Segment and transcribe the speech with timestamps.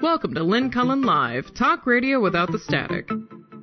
[0.00, 3.08] Welcome to Lynn Cullen Live, talk radio without the static.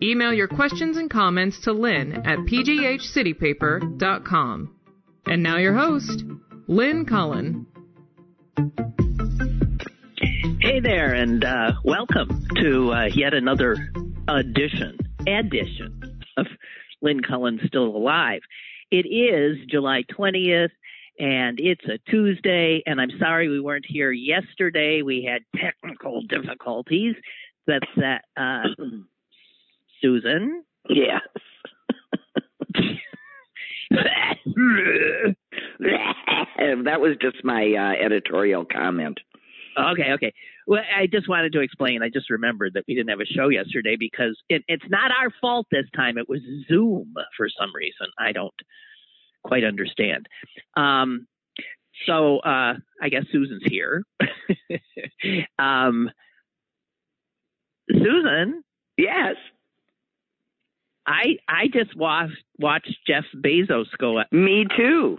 [0.02, 4.76] Email your questions and comments to lynn at pghcitypaper.com.
[5.26, 6.24] And now your host,
[6.68, 7.66] Lynn Cullen.
[10.62, 13.76] Hey there, and uh, welcome to uh, yet another
[14.28, 14.98] edition,
[15.28, 16.48] edition of
[17.02, 18.42] Lynn Cullen Still Alive.
[18.92, 20.70] It is July 20th,
[21.20, 25.02] and it's a Tuesday, and I'm sorry we weren't here yesterday.
[25.02, 27.16] We had technical difficulties.
[27.68, 28.70] That's that, uh,
[30.02, 30.64] Susan.
[30.90, 31.22] Yes.
[36.86, 39.20] that was just my uh, editorial comment.
[39.78, 40.34] Okay, okay.
[40.68, 42.02] Well, I just wanted to explain.
[42.04, 45.30] I just remembered that we didn't have a show yesterday because it, it's not our
[45.42, 46.18] fault this time.
[46.18, 48.08] It was Zoom for some reason.
[48.18, 48.54] I don't
[49.44, 50.28] quite understand.
[50.76, 51.28] Um,
[52.06, 54.04] so uh, I guess Susan's here.
[55.60, 56.10] um,
[57.92, 58.64] Susan.
[58.98, 59.36] Yes.
[61.06, 64.32] I I just watched watched Jeff Bezos go up.
[64.32, 65.18] Me too.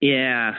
[0.00, 0.54] Yeah.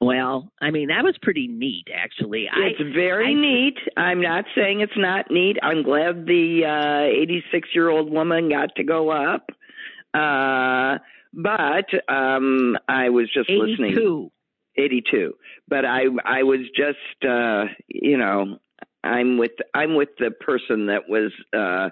[0.00, 2.48] Well, I mean that was pretty neat, actually.
[2.52, 3.78] It's I, very I, neat.
[3.96, 5.56] I'm not saying it's not neat.
[5.62, 6.64] I'm glad the
[7.22, 9.50] 86 uh, year old woman got to go up.
[10.14, 10.98] Uh,
[11.32, 13.62] but um, I was just 82.
[13.62, 14.30] listening.
[14.76, 15.34] 82.
[15.68, 18.58] But I I was just uh, you know
[19.02, 21.90] I'm with I'm with the person that was uh,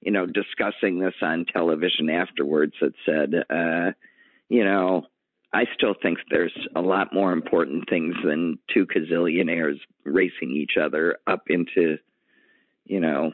[0.00, 3.92] you know discussing this on television afterwards that said uh,
[4.48, 5.06] you know
[5.52, 11.18] I still think there's a lot more important things than two gazillionaires racing each other
[11.26, 11.98] up into
[12.84, 13.32] you know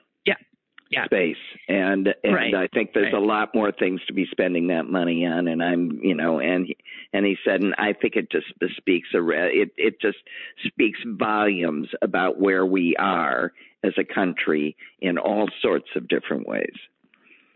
[0.90, 1.36] yeah space
[1.68, 2.54] and and right.
[2.54, 3.22] I think there's right.
[3.22, 6.66] a lot more things to be spending that money on and I'm you know and
[6.66, 6.76] he,
[7.12, 10.18] and he said and I think it just speaks a it it just
[10.66, 13.52] speaks volumes about where we are
[13.84, 16.74] as a country in all sorts of different ways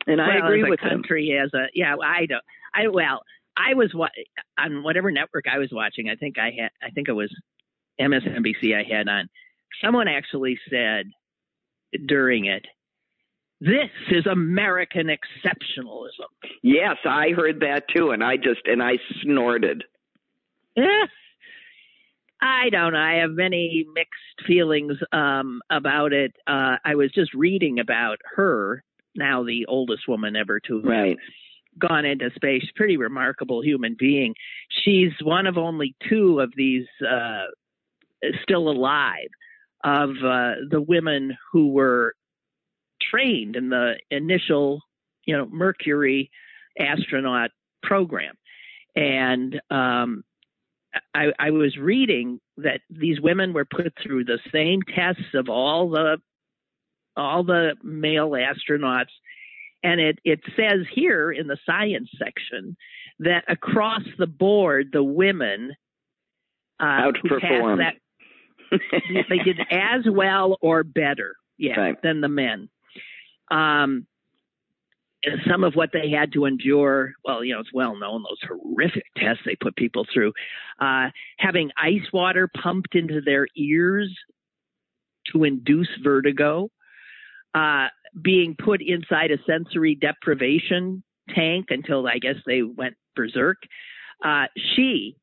[0.06, 1.44] and well, I agree as with country him.
[1.44, 3.22] as a yeah I don't I well
[3.56, 4.08] I was wa-
[4.58, 7.34] on whatever network I was watching I think I had I think it was
[8.00, 9.28] MSNBC I had on
[9.82, 11.06] someone actually said
[12.06, 12.66] during it
[13.64, 16.26] this is American exceptionalism.
[16.62, 19.84] Yes, I heard that too, and I just and I snorted.
[20.76, 20.82] Eh,
[22.42, 22.98] I don't know.
[22.98, 26.32] I have many mixed feelings um, about it.
[26.46, 28.82] Uh, I was just reading about her,
[29.14, 31.16] now the oldest woman ever to have Right.
[31.78, 32.64] gone into space.
[32.74, 34.34] Pretty remarkable human being.
[34.84, 37.44] She's one of only two of these uh,
[38.42, 39.28] still alive
[39.84, 42.14] of uh, the women who were
[43.10, 44.80] trained in the initial,
[45.26, 46.30] you know, Mercury
[46.78, 47.50] astronaut
[47.82, 48.34] program.
[48.94, 50.24] And um,
[51.14, 55.90] I, I was reading that these women were put through the same tests of all
[55.90, 56.18] the
[57.16, 59.10] all the male astronauts,
[59.82, 62.76] and it it says here in the science section
[63.18, 65.72] that across the board the women
[66.80, 67.78] uh, who passed Outperformed.
[68.70, 68.80] that
[69.28, 72.02] they did as well or better, yeah, Right.
[72.02, 72.68] than the men.
[73.52, 74.06] Um,
[75.48, 79.04] some of what they had to endure, well, you know, it's well known those horrific
[79.16, 80.32] tests they put people through.
[80.80, 84.12] Uh, having ice water pumped into their ears
[85.32, 86.70] to induce vertigo,
[87.54, 87.86] uh,
[88.20, 91.02] being put inside a sensory deprivation
[91.34, 93.58] tank until I guess they went berserk.
[94.24, 95.16] Uh, she,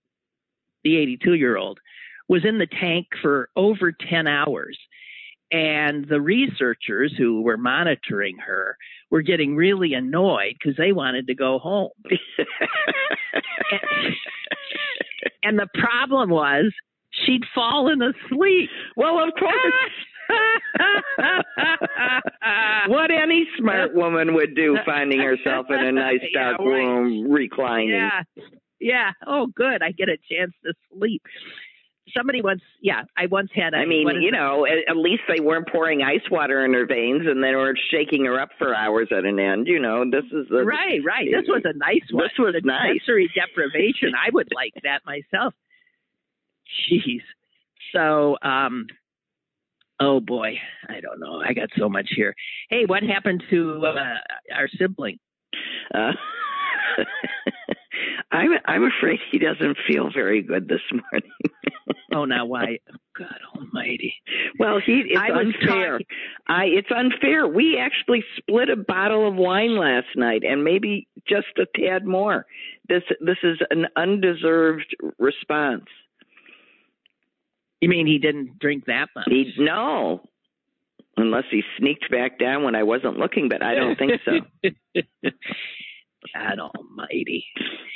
[0.84, 1.80] the 82 year old,
[2.28, 4.78] was in the tank for over 10 hours.
[5.52, 8.78] And the researchers who were monitoring her
[9.10, 11.90] were getting really annoyed because they wanted to go home.
[15.44, 16.72] and the problem was
[17.26, 18.70] she'd fallen asleep.
[18.96, 19.56] well, of course.
[22.88, 26.68] what any smart woman would do, finding herself in a nice Yeah, dark right.
[26.68, 27.90] room, reclining.
[27.90, 28.22] Yeah.
[28.80, 29.12] Yeah.
[29.26, 29.82] Oh, good.
[29.82, 31.24] I get a chance to sleep.
[32.16, 33.78] Somebody once, yeah, I once had a.
[33.78, 37.24] I mean, you know, at, at least they weren't pouring ice water in her veins
[37.26, 39.68] and they were shaking her up for hours at an end.
[39.68, 41.28] You know, this is the Right, right.
[41.32, 42.24] This was a nice one.
[42.24, 43.00] This was the nice.
[43.00, 44.14] Sensory deprivation.
[44.16, 45.54] I would like that myself.
[46.92, 47.22] Jeez.
[47.94, 48.88] So, um,
[50.00, 50.56] oh boy,
[50.88, 51.42] I don't know.
[51.42, 52.36] I got so much here.
[52.70, 55.20] Hey, what happened to uh, our sibling?
[55.94, 56.12] Uh,
[58.32, 61.32] I'm I'm afraid he doesn't feel very good this morning.
[62.14, 62.80] Oh, now why?
[63.18, 64.16] God Almighty!
[64.58, 65.92] Well, he it's I unfair.
[66.00, 66.06] talking-
[66.48, 67.48] I it's unfair.
[67.48, 72.46] We actually split a bottle of wine last night, and maybe just a tad more.
[72.88, 75.86] This this is an undeserved response.
[77.82, 79.26] You mean he didn't drink that much?
[79.28, 80.22] He no,
[81.18, 84.40] unless he sneaked back down when I wasn't looking, but I don't think so.
[86.34, 87.46] God Almighty!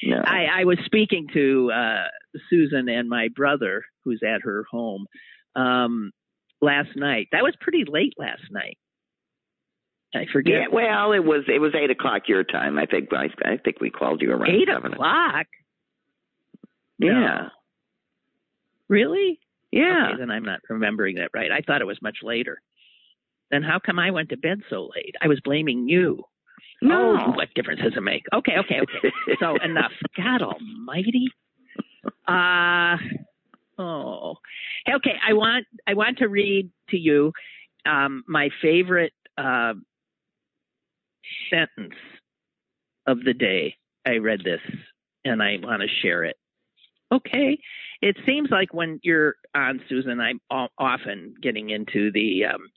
[0.04, 0.22] No.
[0.26, 2.08] I, I was speaking to uh,
[2.50, 5.06] Susan and my brother, who's at her home,
[5.56, 6.12] um,
[6.62, 7.28] last night.
[7.32, 8.78] That was pretty late last night.
[10.16, 10.54] I forget.
[10.54, 12.78] Yeah, well, it was it was eight o'clock your time.
[12.78, 15.48] I think I, I think we called you around eight o'clock.
[17.00, 17.50] Yeah.
[18.88, 19.40] Really?
[19.72, 20.10] yeah.
[20.10, 21.52] Okay, then I'm not remembering that right.
[21.52, 22.60] I thought it was much later.
[23.50, 25.16] Then how come I went to bed so late?
[25.22, 26.24] I was blaming you.
[26.84, 27.18] No.
[27.20, 28.24] Oh, what difference does it make?
[28.34, 29.14] Okay, okay, okay.
[29.40, 29.92] so enough.
[30.18, 31.28] God Almighty.
[32.28, 32.98] Uh
[33.82, 34.36] oh.
[34.94, 37.32] Okay, I want I want to read to you
[37.86, 39.74] um, my favorite uh,
[41.50, 41.96] sentence
[43.08, 43.76] of the day.
[44.06, 44.62] I read this
[45.24, 46.36] and I want to share it.
[47.14, 47.58] Okay.
[48.02, 52.70] It seems like when you're on, Susan, I'm often getting into the, um,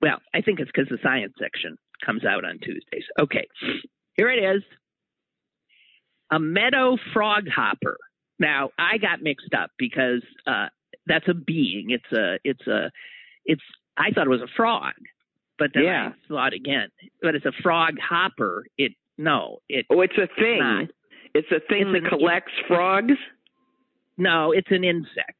[0.00, 3.04] well, I think it's because the science section comes out on Tuesdays.
[3.18, 3.46] Okay.
[4.16, 4.62] Here it is
[6.30, 7.96] a meadow frog hopper.
[8.38, 10.66] Now, I got mixed up because uh,
[11.06, 11.86] that's a being.
[11.90, 12.90] It's a, it's a,
[13.44, 13.62] it's,
[13.96, 14.92] I thought it was a frog,
[15.58, 16.08] but then Yeah.
[16.14, 16.88] I thought again,
[17.22, 18.66] but it's a frog hopper.
[18.76, 20.58] It, no, it, Oh, it's a thing.
[20.58, 20.88] not.
[21.34, 23.14] It's a thing It's that collects frogs.
[24.18, 25.32] no, it's an insect.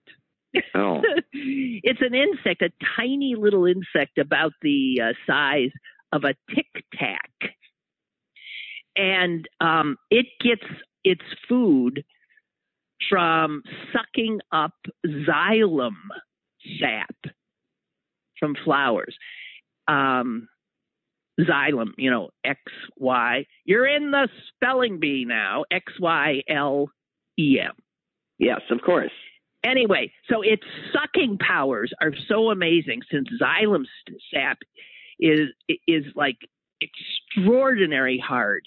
[0.75, 5.71] Oh, it's an insect, a tiny little insect about the uh, size
[6.13, 7.31] of a tic tac.
[8.97, 10.65] And um, it gets
[11.05, 12.05] its food
[13.11, 13.63] from
[13.93, 14.73] sucking up
[15.07, 15.97] xylem
[16.81, 17.15] sap
[18.39, 19.17] from flowers.
[19.89, 20.49] Um,
[21.39, 22.61] xylem, you know, X
[22.97, 23.47] Y.
[23.65, 25.65] You're in the spelling bee now.
[25.71, 26.91] X Y L
[27.39, 27.75] E M.
[28.39, 29.13] yes, of course.
[29.65, 30.63] Anyway, so its
[30.93, 33.85] sucking powers are so amazing since xylem
[34.33, 34.59] sap
[35.19, 35.51] is
[35.87, 36.39] is like
[36.81, 38.67] extraordinary hard,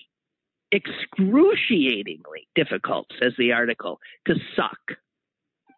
[0.71, 4.97] excruciatingly difficult, says the article, to suck.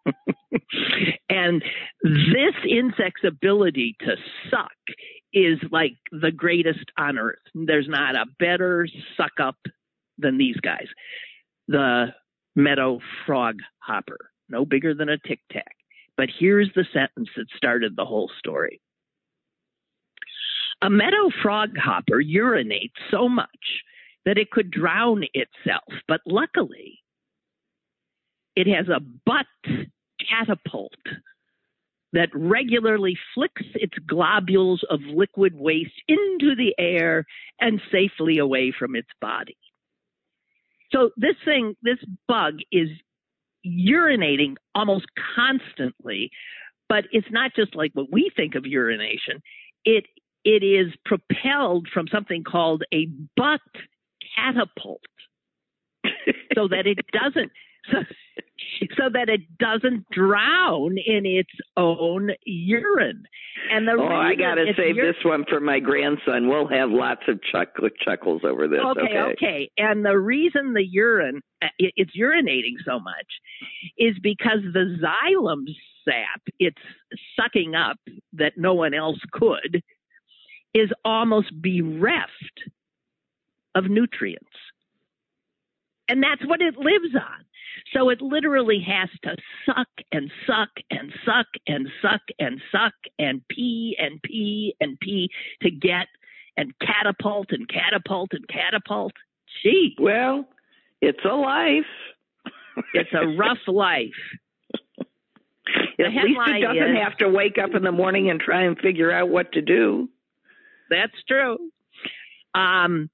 [1.30, 1.64] and
[2.04, 4.16] this insect's ability to
[4.50, 4.72] suck
[5.34, 7.40] is like the greatest on earth.
[7.54, 9.58] There's not a better suck up
[10.18, 10.88] than these guys.
[11.68, 12.08] The
[12.56, 14.18] meadow frog hopper,
[14.50, 15.76] no bigger than a tic tac.
[16.18, 18.82] But here's the sentence that started the whole story.
[20.82, 23.50] A meadow frog hopper urinates so much
[24.26, 27.00] that it could drown itself, but luckily
[28.56, 29.46] it has a butt
[30.30, 30.92] catapult
[32.14, 37.26] that regularly flicks its globules of liquid waste into the air
[37.60, 39.58] and safely away from its body.
[40.92, 42.90] So this thing, this bug is
[43.66, 45.06] urinating almost
[45.36, 46.32] constantly,
[46.90, 49.42] but it's not just like what we think of urination.
[49.86, 50.06] It
[50.44, 53.62] it is propelled from something called a butt
[54.36, 55.02] catapult
[56.56, 57.52] so that it doesn't
[57.92, 57.98] so,
[58.98, 63.24] so that it doesn't drown in its own urine.
[63.72, 66.48] And the Oh, I got to save this one for my grandson.
[66.48, 68.80] We'll have lots of chuckle, chuckles over this.
[68.80, 69.72] okay, okay.
[69.78, 73.28] And the reason the urine uh, it, it's urinating so much
[73.98, 75.66] is because the xylem
[76.06, 76.82] sap it's
[77.40, 77.98] sucking up
[78.34, 79.84] that no one else could
[80.74, 82.70] is almost bereft
[83.76, 84.48] of nutrients.
[86.08, 87.46] And that's what it lives on.
[87.94, 89.36] So it literally has to
[89.66, 95.30] suck and suck and suck and suck and suck and pee and pee and pee
[95.62, 96.08] to get
[96.58, 99.14] and catapult and catapult and catapult.
[99.64, 100.48] Gee, Well,
[101.02, 101.86] it's a life.
[102.94, 104.10] it's a rough life.
[106.00, 108.78] At least it doesn't is- have to wake up in the morning and try and
[108.78, 110.10] figure out what to do.
[110.92, 111.58] That's true.
[112.54, 113.10] Um,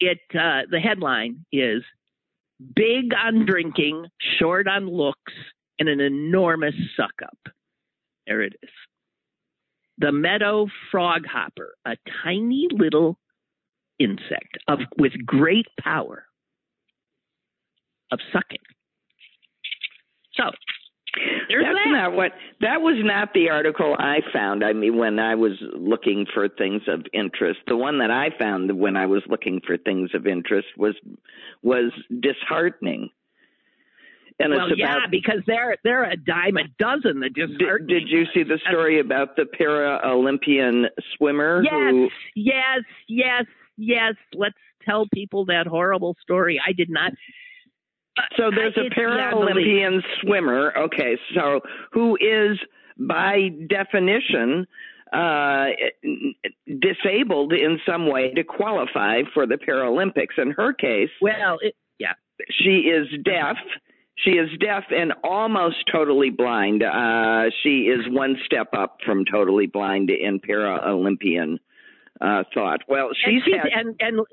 [0.00, 1.82] it uh, the headline is
[2.74, 4.06] big on drinking,
[4.38, 5.32] short on looks,
[5.78, 7.52] and an enormous suck up.
[8.26, 8.70] There it is.
[9.98, 13.18] The meadow frog hopper, a tiny little
[13.98, 16.24] insect of with great power
[18.10, 18.58] of sucking.
[20.34, 20.44] So
[21.48, 21.90] there's That's that.
[21.90, 24.64] not what that was not the article I found.
[24.64, 27.60] I mean when I was looking for things of interest.
[27.66, 30.94] The one that I found when I was looking for things of interest was
[31.62, 33.10] was disheartening.
[34.38, 37.20] And well, it's yeah, about because they're they're a dime a dozen.
[37.20, 42.80] The did, did you see the story about the para Olympian swimmer Yes, who yes,
[43.08, 43.44] yes,
[43.76, 44.14] yes.
[44.34, 46.60] Let's tell people that horrible story.
[46.66, 47.12] I did not.
[48.36, 51.60] So there's a Paralympian swimmer, okay, so
[51.92, 52.58] who is
[52.98, 54.66] by definition
[55.12, 55.66] uh,
[56.80, 60.38] disabled in some way to qualify for the Paralympics.
[60.38, 62.12] In her case, well, it, yeah,
[62.50, 63.56] she is deaf.
[64.16, 66.82] She is deaf and almost totally blind.
[66.82, 71.58] Uh, she is one step up from totally blind in Paralympian
[72.20, 72.80] uh, thought.
[72.88, 74.26] Well, she's, and, she's had, and, and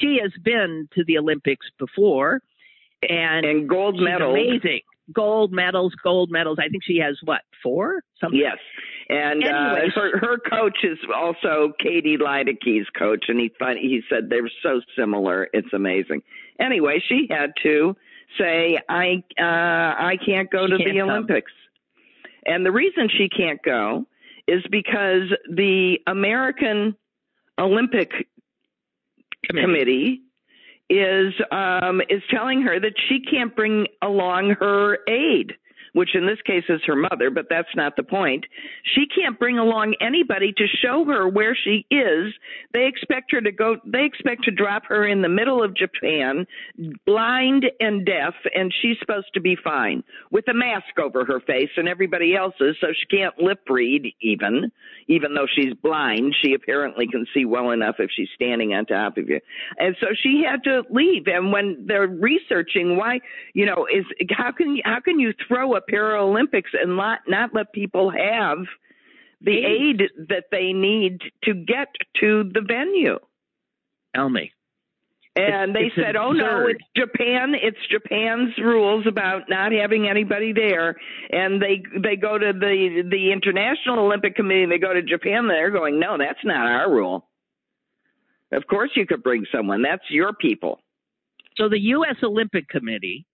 [0.00, 2.40] she has been to the Olympics before,
[3.08, 4.32] and and gold medals.
[4.34, 4.80] Amazing
[5.12, 6.58] gold medals, gold medals.
[6.58, 8.02] I think she has what four?
[8.20, 8.40] Something.
[8.40, 8.58] Yes,
[9.08, 14.02] and Anyway, uh, her her coach is also Katie Ledecky's coach, and he thought he
[14.08, 15.48] said they're so similar.
[15.52, 16.22] It's amazing.
[16.58, 17.96] Anyway, she had to
[18.38, 21.10] say, "I uh, I can't go She to can't the come.
[21.10, 21.52] Olympics,"
[22.46, 24.06] and the reason she can't go
[24.46, 26.96] is because the American
[27.58, 28.10] Olympic
[29.44, 30.23] committee
[30.90, 35.54] is um, is telling her that she can't bring along her aide,
[35.94, 38.44] which in this case is her mother, but that's not the point.
[38.94, 42.34] She can't bring along anybody to show her where she is.
[42.72, 43.76] They expect her to go.
[43.86, 46.46] They expect to drop her in the middle of Japan,
[47.06, 51.70] blind and deaf, and she's supposed to be fine with a mask over her face
[51.76, 54.70] and everybody else's, so she can't lip read even.
[55.06, 59.16] Even though she's blind, she apparently can see well enough if she's standing on top
[59.18, 59.40] of you.
[59.78, 61.26] And so she had to leave.
[61.26, 63.20] And when they're researching why,
[63.52, 67.72] you know, is how can how can you throw a Paralympics and not not let
[67.72, 68.58] people have
[69.40, 71.88] the aid that they need to get
[72.20, 73.18] to the venue?
[74.14, 74.52] Tell me.
[75.36, 77.54] And It's- they it's said, "Oh no, it's Japan.
[77.56, 80.96] It's Japan's rules about not having anybody there."
[81.30, 84.62] And they they go to the the International Olympic Committee.
[84.62, 85.48] and They go to Japan.
[85.48, 87.28] They're going, "No, that's not our rule."
[88.52, 89.82] Of course, you could bring someone.
[89.82, 90.80] That's your people.
[91.56, 92.16] So the U.S.
[92.22, 93.26] Olympic Committee,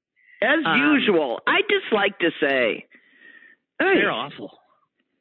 [0.43, 2.87] As Um, usual, I just like to say,
[3.79, 4.59] hey, they're awful.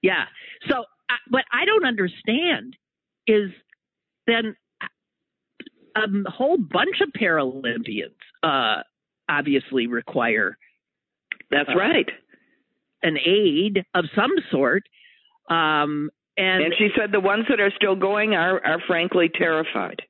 [0.02, 0.26] Yeah.
[0.70, 0.86] So,
[1.30, 2.76] what I don't understand
[3.28, 3.52] is
[4.28, 4.56] then
[5.96, 8.84] a whole bunch of Paralympians uh,
[9.28, 10.58] obviously require
[11.52, 12.10] that's uh, right.
[13.04, 14.84] an aid of some sort.
[15.50, 20.02] Um, and, And she said the ones that are still going are are frankly terrified.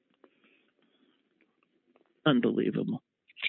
[2.26, 3.02] unbelievable.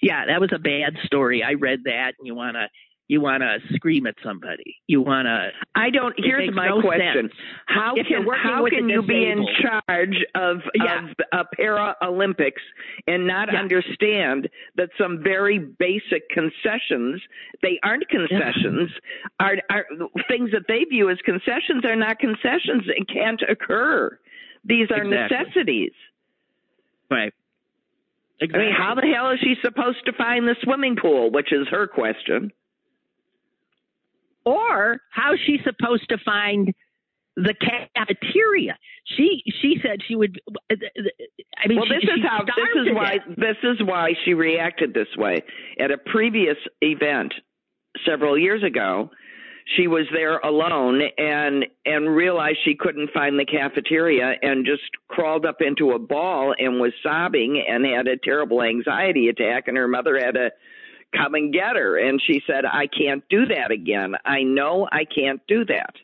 [0.03, 1.43] Yeah, that was a bad story.
[1.43, 2.69] I read that, and you wanna
[3.09, 4.77] you wanna scream at somebody.
[4.87, 5.51] You wanna.
[5.75, 6.15] I don't.
[6.17, 7.33] Here's my no question: sense.
[7.67, 11.09] How If can how can you be in charge of Yeah.
[11.09, 12.63] of uh, Paralympics
[13.09, 13.59] and not Yeah.
[13.59, 17.21] understand that some very basic concessions
[17.63, 18.93] they aren't concessions
[19.41, 19.87] are are
[20.29, 24.17] things that they view as concessions are not concessions and can't occur.
[24.65, 25.37] These are Exactly.
[25.37, 25.93] necessities.
[27.11, 27.35] Right.
[28.43, 31.31] I mean, how the hell is she supposed to find the swimming pool?
[31.31, 32.53] Which is her question.
[34.45, 36.73] or how's she supposed to find
[37.37, 37.55] the
[37.95, 38.79] cafeteria?
[39.05, 40.41] She she said she would.
[40.71, 43.37] I mean, well, she, this is how this is why death.
[43.37, 45.43] this is why she reacted this way.
[45.79, 47.35] At a previous event
[48.07, 49.11] several years ago,
[49.77, 55.47] she was there alone and and realized she couldn't find the cafeteria and just crawled
[55.47, 59.89] up into a ball and was sobbing and had a terrible anxiety attack and her
[59.89, 60.51] mother had to
[61.17, 64.15] come and get her and she said I can't do that again.
[64.25, 65.95] I know I can't do that.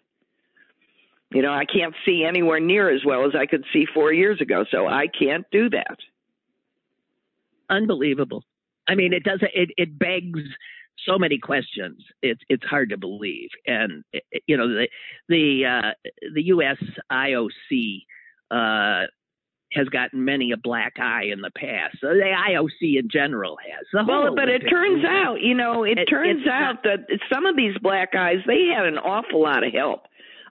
[1.31, 4.41] You know, I can't see anywhere near as well as I could see 4 years
[4.41, 5.99] ago, so I can't do that.
[7.69, 8.45] Unbelievable.
[8.89, 9.51] I mean, it doesn't.
[9.53, 10.41] It it begs
[11.05, 12.03] so many questions.
[12.23, 13.50] It's it's hard to believe.
[13.67, 14.88] And it- you know the
[15.29, 15.91] the uh,
[16.35, 16.76] the U.S.
[17.12, 18.03] IOC
[18.50, 19.07] uh,
[19.73, 21.97] has gotten many a black eye in the past.
[22.00, 23.85] So the IOC in general has.
[23.93, 27.57] The Well, but it turns out, you know, it, It- turns out that some of
[27.57, 30.06] these black eyes they had an awful lot of help.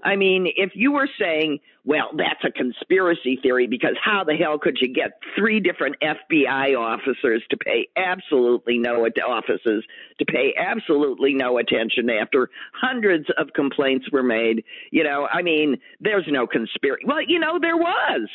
[0.05, 4.59] I mean, if you were saying, well, that's a conspiracy theory because how the hell
[4.59, 9.83] could you get three different FBI officers to pay absolutely no offices
[10.19, 14.63] to pay absolutely no attention after hundreds of complaints were made?
[14.91, 17.03] You know, I mean, there's no conspiracy.
[17.07, 18.29] Well, you know, there was.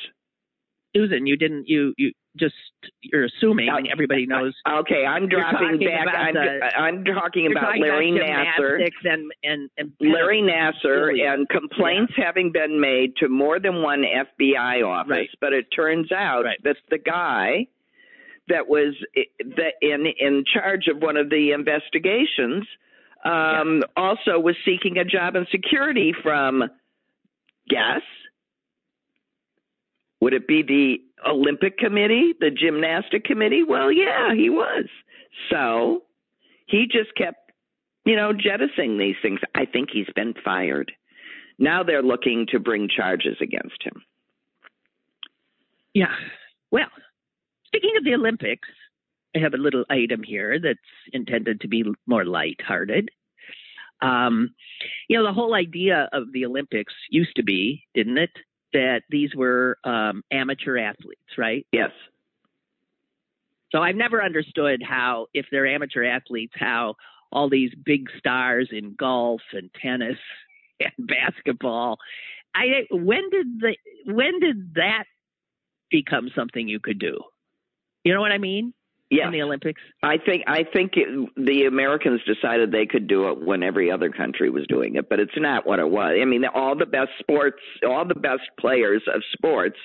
[0.94, 1.68] Susan, you didn't.
[1.68, 2.54] You you just
[3.02, 4.54] you're assuming Uh, everybody knows.
[4.68, 6.06] Okay, I'm dropping back.
[6.14, 8.88] I'm, the- I'm talking about talking Larry Nassar.
[9.04, 11.22] and and and Larry Nassar Really?
[11.22, 15.28] and complaints having been made to more than one FBI office, Right.
[15.40, 16.58] but it turns out Right.
[16.62, 17.66] that the guy
[18.48, 18.94] that was
[19.56, 22.64] that in in charge of one of the investigations
[23.24, 26.64] um, also was seeking a job in security from
[27.68, 28.02] guess
[30.20, 33.62] Would it be the Olympic Committee, the gymnastic committee?
[33.62, 34.86] Well, yeah, he was.
[35.50, 36.02] So
[36.66, 37.52] he just kept,
[38.04, 39.40] you know, jettisoning these things.
[39.54, 40.92] I think he's been fired.
[41.58, 44.02] Now they're looking to bring charges against him.
[45.94, 46.14] Yeah.
[46.70, 46.88] Well,
[47.66, 48.68] speaking of the Olympics,
[49.34, 50.78] I have a little item here that's
[51.12, 53.10] intended to be more lighthearted.
[54.02, 54.54] Um,
[55.08, 58.30] you know, the whole idea of the Olympics used to be, didn't it,
[58.72, 61.66] that these were um, amateur athletes, right?
[61.72, 61.90] Yes.
[63.72, 66.96] So I've never understood how, if they're amateur athletes, how
[67.32, 70.18] all these big stars in golf and tennis
[70.80, 71.98] and basketball.
[72.54, 75.04] I when did the when did that
[75.90, 77.20] become something you could do?
[78.02, 78.72] You know what I mean?
[79.10, 79.26] Yeah.
[79.26, 79.80] In the Olympics.
[80.04, 84.10] I think I think it, the Americans decided they could do it when every other
[84.10, 86.16] country was doing it, but it's not what it was.
[86.20, 89.76] I mean, all the best sports, all the best players of sports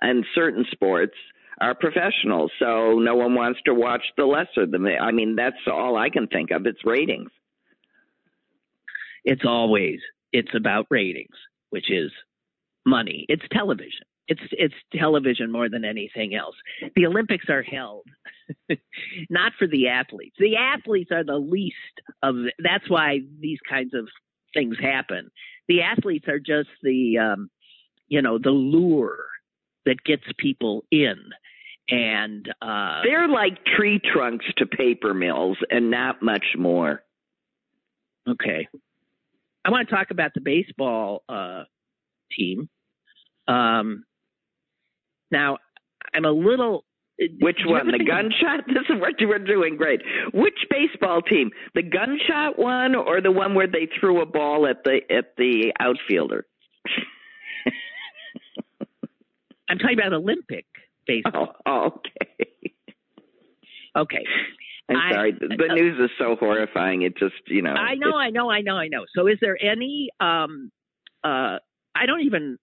[0.00, 1.14] and certain sports
[1.60, 4.84] are professionals, so no one wants to watch the lesser than.
[4.86, 6.66] I mean, that's all I can think of.
[6.66, 7.30] It's ratings.
[9.24, 10.00] It's always
[10.32, 11.36] it's about ratings,
[11.70, 12.10] which is
[12.84, 13.24] money.
[13.28, 14.04] It's television.
[14.26, 16.54] It's it's television more than anything else.
[16.96, 18.06] The Olympics are held
[19.30, 20.36] not for the athletes.
[20.38, 21.76] The athletes are the least
[22.22, 22.36] of.
[22.58, 24.08] That's why these kinds of
[24.54, 25.30] things happen.
[25.68, 27.50] The athletes are just the, um,
[28.08, 29.26] you know, the lure
[29.84, 31.16] that gets people in.
[31.90, 37.02] And uh, they're like tree trunks to paper mills and not much more.
[38.26, 38.68] Okay.
[39.64, 41.64] I want to talk about the baseball uh,
[42.34, 42.70] team.
[43.46, 44.04] Um,
[45.34, 45.58] now,
[46.14, 46.84] I'm a little.
[47.40, 47.86] Which one?
[47.88, 48.64] The gunshot?
[48.66, 50.00] This is what you were doing great.
[50.32, 51.50] Which baseball team?
[51.74, 55.72] The gunshot one, or the one where they threw a ball at the at the
[55.78, 56.46] outfielder?
[59.68, 60.66] I'm talking about Olympic
[61.06, 61.54] baseball.
[61.66, 62.50] Oh, oh okay.
[63.96, 64.24] Okay.
[64.88, 65.32] I'm I, sorry.
[65.32, 67.02] The, the uh, news is so horrifying.
[67.02, 67.72] It just, you know.
[67.72, 69.04] I know, I know, I know, I know.
[69.14, 70.08] So, is there any?
[70.20, 70.70] um
[71.22, 71.58] uh
[71.96, 72.58] I don't even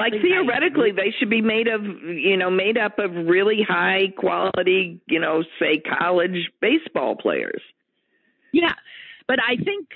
[0.00, 5.00] like theoretically, they should be made of, you know, made up of really high quality,
[5.06, 7.60] you know, say college baseball players.
[8.52, 8.74] Yeah,
[9.28, 9.88] but I think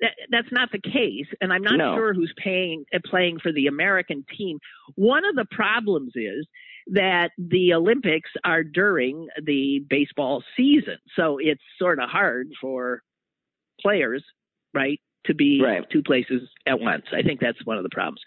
[0.00, 1.94] that that's not the case, and I'm not no.
[1.94, 4.58] sure who's paying uh, playing for the American team.
[4.96, 6.46] One of the problems is
[6.88, 13.02] that the Olympics are during the baseball season, so it's sort of hard for
[13.80, 14.24] players,
[14.74, 15.88] right, to be right.
[15.90, 17.04] two places at once.
[17.12, 18.20] I think that's one of the problems.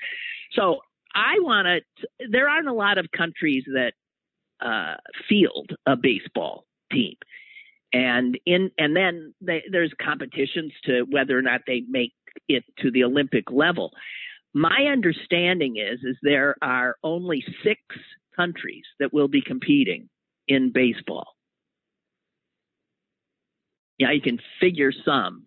[0.53, 0.79] So
[1.15, 2.27] I want to.
[2.29, 3.93] There aren't a lot of countries that
[4.59, 4.95] uh,
[5.29, 7.15] field a baseball team,
[7.93, 12.13] and in and then they, there's competitions to whether or not they make
[12.49, 13.91] it to the Olympic level.
[14.53, 17.79] My understanding is is there are only six
[18.35, 20.09] countries that will be competing
[20.47, 21.27] in baseball.
[23.97, 25.45] Yeah, you can figure some.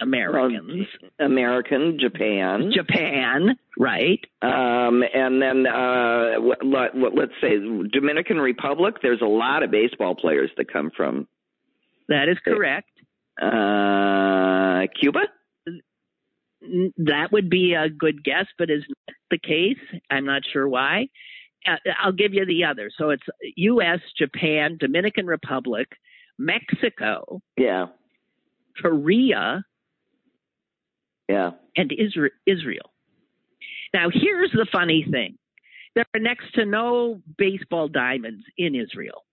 [0.00, 0.86] Americans.
[1.00, 2.72] Well, American, Japan.
[2.74, 4.20] Japan, right.
[4.42, 7.58] Um, and then uh, let, let's say
[7.92, 11.28] Dominican Republic, there's a lot of baseball players that come from.
[12.08, 12.90] That is correct.
[13.40, 15.20] Uh, Cuba?
[16.96, 20.00] That would be a good guess, but is not the case.
[20.10, 21.08] I'm not sure why.
[21.66, 22.90] Uh, I'll give you the other.
[22.96, 23.22] So it's
[23.56, 25.88] U.S., Japan, Dominican Republic,
[26.38, 27.40] Mexico.
[27.56, 27.86] Yeah.
[28.80, 29.64] Korea,
[31.28, 31.50] yeah.
[31.76, 31.92] And
[32.46, 32.92] Israel.
[33.92, 35.38] Now, here's the funny thing
[35.94, 39.24] there are next to no baseball diamonds in Israel.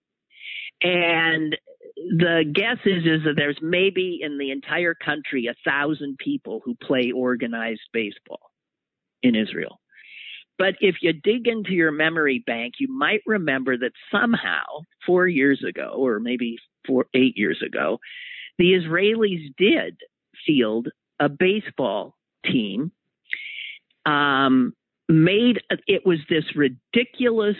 [0.83, 1.57] And
[1.95, 6.75] the guess is, is that there's maybe in the entire country a thousand people who
[6.75, 8.51] play organized baseball
[9.21, 9.79] in Israel.
[10.57, 14.63] But if you dig into your memory bank, you might remember that somehow
[15.05, 17.99] four years ago, or maybe four, eight years ago,
[18.59, 19.97] the Israelis did
[20.45, 20.89] field
[21.21, 22.91] a baseball team
[24.05, 24.73] um,
[25.07, 27.57] made it was this ridiculous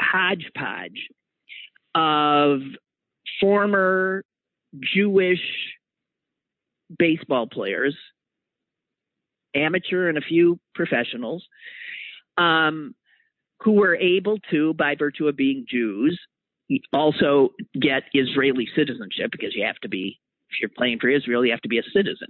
[0.00, 1.08] hodgepodge
[1.94, 2.60] of
[3.40, 4.22] former
[4.80, 5.40] Jewish
[6.96, 7.96] baseball players,
[9.54, 11.44] amateur and a few professionals,
[12.36, 12.94] um,
[13.62, 16.18] who were able to, by virtue of being Jews,
[16.92, 21.50] also get Israeli citizenship because you have to be if you're playing for Israel, you
[21.52, 22.28] have to be a citizen.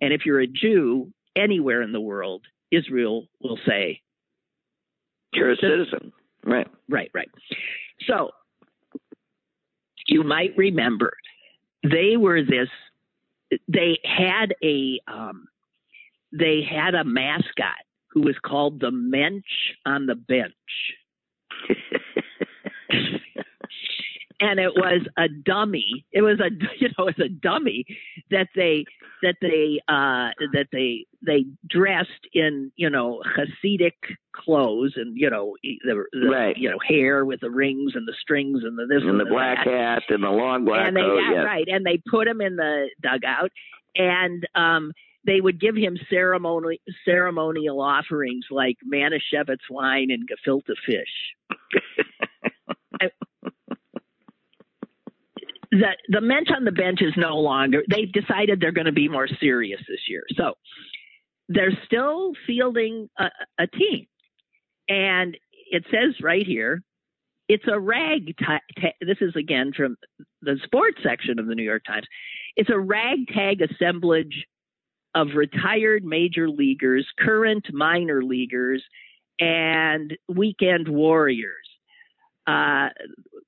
[0.00, 4.00] And if you're a Jew anywhere in the world, Israel will say,
[5.32, 6.12] You're a citizen.
[6.44, 6.68] Right.
[6.88, 7.28] Right, right.
[8.06, 8.30] So
[10.06, 11.12] you might remember
[11.82, 12.68] they were this,
[13.68, 15.46] they had a, um,
[16.32, 17.76] they had a mascot
[18.10, 19.44] who was called the Mensch
[19.86, 20.52] on the bench.
[24.40, 26.04] and it was a dummy.
[26.12, 27.84] It was a you know it was a dummy
[28.30, 28.84] that they
[29.22, 33.94] that they uh that they they dressed in you know Hasidic
[34.32, 36.56] clothes and you know the, the right.
[36.56, 39.24] you know hair with the rings and the strings and the this and, and the,
[39.24, 39.74] the black that.
[39.74, 41.18] hat and the long black and they coat.
[41.18, 41.44] yeah, yes.
[41.44, 43.50] right and they put him in the dugout
[43.96, 44.92] and um
[45.26, 51.34] they would give him ceremony ceremonial offerings like Manischewitz wine and gefilte fish.
[55.70, 57.82] the the mensch on the bench is no longer.
[57.88, 60.54] They've decided they're going to be more serious this year, so
[61.48, 63.26] they're still fielding a,
[63.58, 64.06] a team,
[64.88, 65.36] and
[65.70, 66.82] it says right here,
[67.48, 68.34] it's a rag.
[68.38, 68.60] Ta-
[69.00, 69.96] this is again from
[70.42, 72.06] the sports section of the New York Times.
[72.56, 74.46] It's a ragtag assemblage
[75.14, 78.82] of retired major leaguers, current minor leaguers,
[79.40, 81.66] and weekend warriors.
[82.46, 82.88] Uh,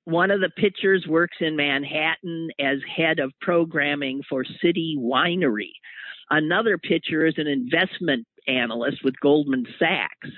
[0.05, 5.71] one of the pitchers works in Manhattan as head of programming for City Winery.
[6.29, 10.29] Another pitcher is an investment analyst with Goldman Sachs.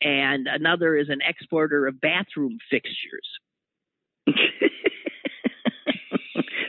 [0.00, 3.26] And another is an exporter of bathroom fixtures.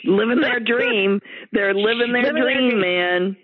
[0.05, 1.19] living their dream.
[1.51, 2.81] They're living their Living dream, dream.
[2.81, 3.37] man.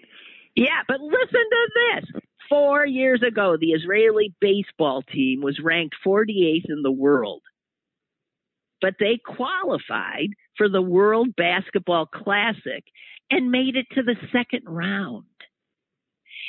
[0.55, 2.21] Yeah, but listen to this.
[2.49, 7.41] Four years ago, the Israeli baseball team was ranked 48th in the world.
[8.81, 12.83] But they qualified for the World Basketball Classic
[13.31, 15.25] and made it to the second round.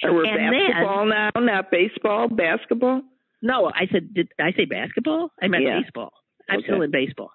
[0.03, 2.29] Are we And then- basketball now, not baseball?
[2.29, 3.03] Basketball?
[3.43, 5.33] No, I said, did I say basketball?
[5.41, 5.81] I meant Yeah.
[5.81, 6.13] baseball.
[6.49, 6.67] I'm Okay.
[6.67, 7.33] still in baseball.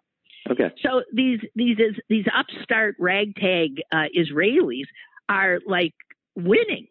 [0.49, 0.71] Okay.
[0.79, 4.85] So these these is, these upstart ragtag uh, Israelis
[5.29, 5.93] are like
[6.35, 6.87] winning.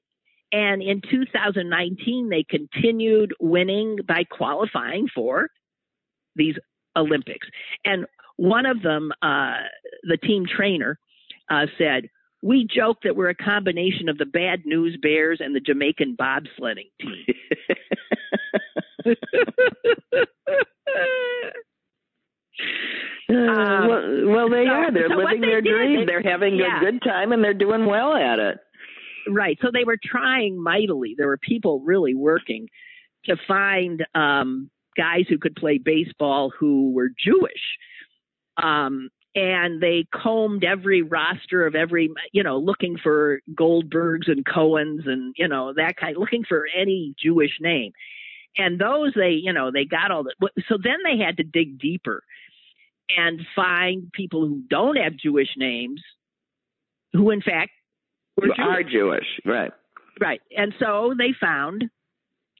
[0.53, 5.49] And in 2019, they continued winning by qualifying for
[6.35, 6.57] these
[6.97, 7.47] Olympics.
[7.85, 9.55] And one of them, uh,
[10.05, 10.99] the team trainer,
[11.51, 12.09] uh, said,
[12.43, 16.91] "We joke that we're a combination of the Bad News Bears and the Jamaican bobsledding
[17.01, 17.27] team."
[23.29, 24.93] Uh, Um, well, well, they so- are.
[24.93, 26.01] They're so living they their did, dream.
[26.01, 26.79] they- They're having yeah.
[26.79, 28.59] a good time and they're doing well at it.
[29.29, 29.57] Right.
[29.63, 31.15] So they were trying mightily.
[31.17, 32.69] There were people really working
[33.27, 37.65] to find um, guys who could play baseball who were Jewish.
[38.63, 45.07] Um, and they combed every roster of every, you know, looking for Goldbergs and Cohens
[45.07, 47.93] and, you know, that kind, looking for any Jewish name.
[48.59, 50.35] And those they, you know, they got all the,
[50.69, 52.23] so then they had to dig deeper
[53.17, 56.03] and find people who don't have Jewish names
[57.13, 57.71] who in fact
[58.37, 58.59] were Jewish.
[58.59, 59.73] are Jewish, right?
[60.21, 60.41] Right.
[60.57, 61.85] And so they found,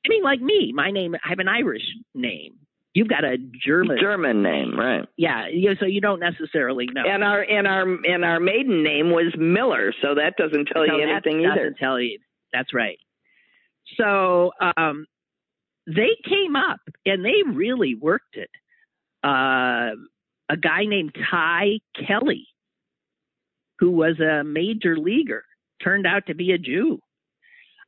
[0.05, 1.83] I mean, like me, my name, I have an Irish
[2.15, 2.55] name.
[2.95, 3.99] You've got a German.
[4.01, 5.07] German name, right?
[5.17, 5.47] Yeah.
[5.53, 7.05] You, so you don't necessarily know.
[7.07, 10.97] And our and our and our maiden name was Miller, so that doesn't tell So
[10.97, 11.77] you that anything doesn't either.
[11.79, 12.19] tell you.
[12.53, 12.99] That's right.
[13.97, 15.07] So um,
[15.87, 18.51] they came up and they really worked it.
[19.23, 19.95] Uh,
[20.49, 22.49] a guy named Ty Kelly,
[23.79, 25.45] who was a major leaguer,
[25.83, 26.99] turned out to be a Jew.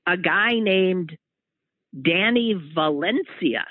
[0.06, 1.16] A guy named
[2.00, 3.64] Danny Valencia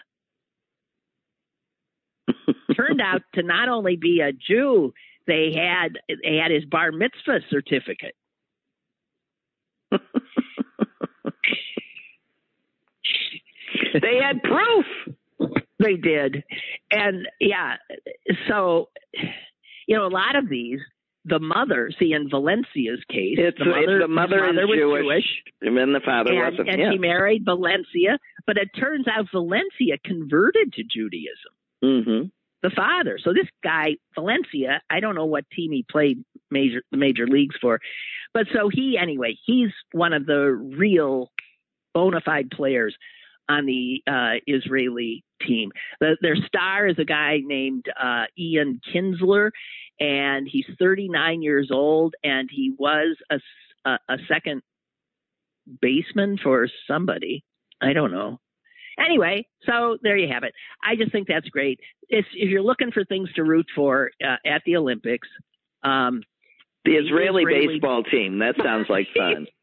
[2.76, 4.94] turned out to not only be a Jew,
[5.28, 8.16] they had they had his bar mitzvah certificate.
[9.92, 10.00] they
[14.22, 14.86] had proof.
[15.80, 16.44] They did.
[16.92, 17.78] And yeah,
[18.48, 18.90] so
[19.88, 20.80] you know, a lot of these,
[21.26, 25.44] the mother, see in Valencia's case, It's- the mother, the mother is was Jewish, Jewish
[25.62, 26.70] And then the father and, wasn't.
[26.70, 26.92] and yeah.
[26.92, 31.54] she married Valencia, but it turns out Valencia converted to Judaism.
[31.84, 32.28] mm-hmm.
[32.64, 33.18] The father.
[33.18, 37.56] So this guy Valencia, I don't know what team he played major the major leagues
[37.60, 37.80] for,
[38.36, 41.32] but so he anyway, he's one of the real
[41.96, 42.96] bona fide players
[43.50, 45.72] on the uh, Israeli team.
[46.00, 49.52] The, their star is a guy named uh, Ian Kinsler,
[50.00, 53.40] and he's 39 years old, and he was a
[53.86, 54.62] a second
[55.82, 57.44] baseman for somebody.
[57.82, 58.40] I don't know.
[59.00, 60.54] Anyway, so there you have it.
[60.84, 61.80] I just think that's great.
[62.10, 65.28] If, if you're looking for things to root for uh, at the Olympics,
[65.84, 66.22] um,
[66.86, 68.40] The Israeli, Israeli- baseball team.
[68.40, 69.48] That sounds like fun.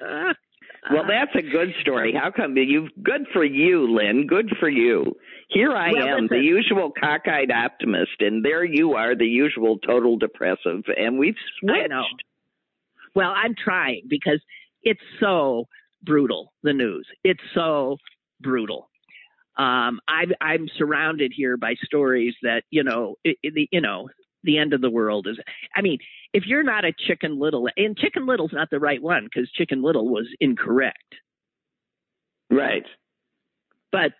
[0.90, 2.12] Well, that's a good story.
[2.12, 2.88] How come you?
[3.02, 4.26] Good for you, Lynn.
[4.26, 5.14] Good for you.
[5.48, 10.16] Here I Well, am, the usual cockeyed optimist, and there you are, the usual total
[10.16, 12.24] depressive, and we've switched.
[13.14, 14.40] Well, I'm trying because
[14.82, 15.66] it's so
[16.02, 16.52] brutal.
[16.62, 17.06] The news.
[17.22, 17.98] It's so
[18.40, 18.88] brutal.
[19.56, 24.08] Um, I, I'm surrounded here by stories that you know, it, it, you know,
[24.44, 25.38] the end of the world is.
[25.74, 25.98] I mean,
[26.32, 29.82] if you're not a Chicken Little, and Chicken Little's not the right one because Chicken
[29.82, 30.98] Little was incorrect.
[32.50, 32.84] Right.
[33.90, 34.12] But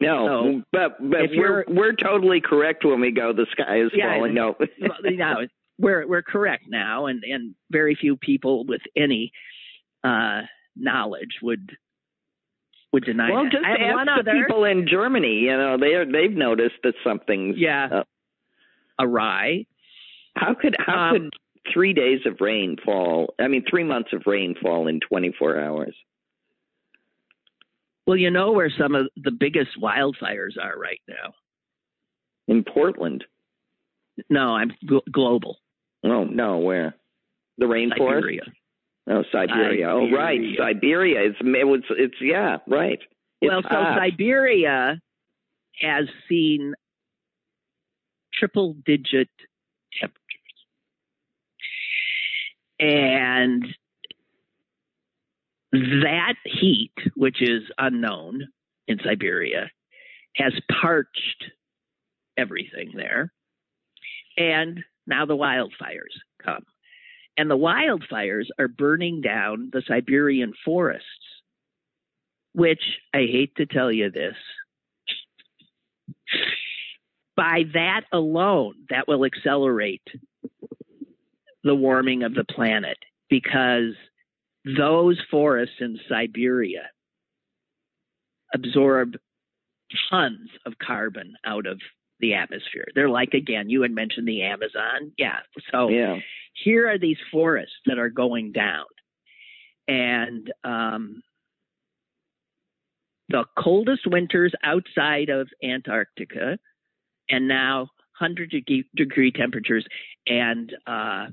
[0.00, 3.32] no, so, but but we're we're totally correct when we go.
[3.32, 4.34] The sky is yeah, falling.
[4.34, 4.56] No,
[5.04, 5.46] no,
[5.78, 9.30] we're we're correct now, and and very few people with any
[10.02, 10.42] uh,
[10.76, 11.70] knowledge would
[12.92, 13.52] would deny well, that.
[13.52, 14.42] just ask the other.
[14.42, 15.40] people in Germany.
[15.40, 18.02] You know, they are, they've noticed that something's yeah uh,
[18.98, 19.66] awry.
[20.36, 21.30] How could how Um, could
[21.72, 23.34] three days of rain fall?
[23.38, 25.94] I mean, three months of rain fall in twenty four hours.
[28.06, 31.34] Well, you know where some of the biggest wildfires are right now.
[32.48, 33.24] In Portland.
[34.28, 35.58] No, I'm gl- global.
[36.04, 36.94] Oh no, where?
[37.58, 37.98] The rainforest.
[37.98, 38.42] Siberia.
[39.08, 39.90] Oh, Siberia.
[39.90, 40.56] Oh, right, Siberia.
[40.58, 41.20] Siberia.
[41.28, 42.98] It's it was it's yeah, right.
[43.40, 43.98] It's well, so hot.
[43.98, 45.00] Siberia
[45.80, 46.74] has seen
[48.34, 49.28] triple digit
[50.00, 50.18] temperatures.
[52.80, 53.64] And
[55.72, 58.48] that heat, which is unknown
[58.88, 59.70] in Siberia,
[60.36, 61.44] has parched
[62.36, 63.32] everything there.
[64.36, 66.64] And now the wildfires come.
[67.36, 71.06] And the wildfires are burning down the Siberian forests,
[72.52, 72.82] which
[73.14, 74.34] I hate to tell you this.
[77.36, 80.02] By that alone, that will accelerate
[81.64, 82.98] the warming of the planet
[83.30, 83.94] because
[84.64, 86.90] those forests in Siberia
[88.54, 89.14] absorb
[90.10, 91.80] tons of carbon out of
[92.20, 92.86] the atmosphere.
[92.94, 95.12] They're like, again, you had mentioned the Amazon.
[95.18, 95.38] Yeah.
[95.70, 96.18] So yeah.
[96.64, 98.86] here are these forests that are going down.
[99.88, 101.22] And um,
[103.28, 106.58] the coldest winters outside of Antarctica,
[107.32, 107.88] and now
[108.20, 109.84] 100 degree, degree temperatures
[110.28, 111.26] and uh,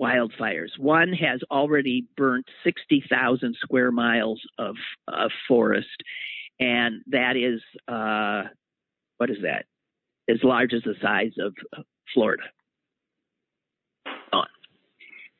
[0.00, 0.78] wildfires.
[0.78, 4.76] One has already burnt 60,000 square miles of,
[5.08, 5.88] of forest,
[6.60, 8.48] and that is, uh,
[9.16, 9.64] what is that?
[10.28, 11.54] As large as the size of
[12.12, 12.44] Florida.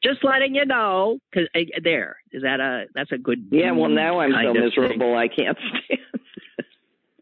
[0.02, 3.46] Just letting you know, because uh, there is that a that's a good.
[3.52, 3.70] Yeah.
[3.70, 4.64] Well, now I'm so of thing.
[4.64, 5.16] miserable.
[5.16, 6.00] I can't stand.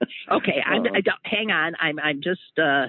[0.30, 0.72] Okay, Oh.
[0.94, 1.74] I don't, hang on.
[1.80, 2.86] I'm I'm just uh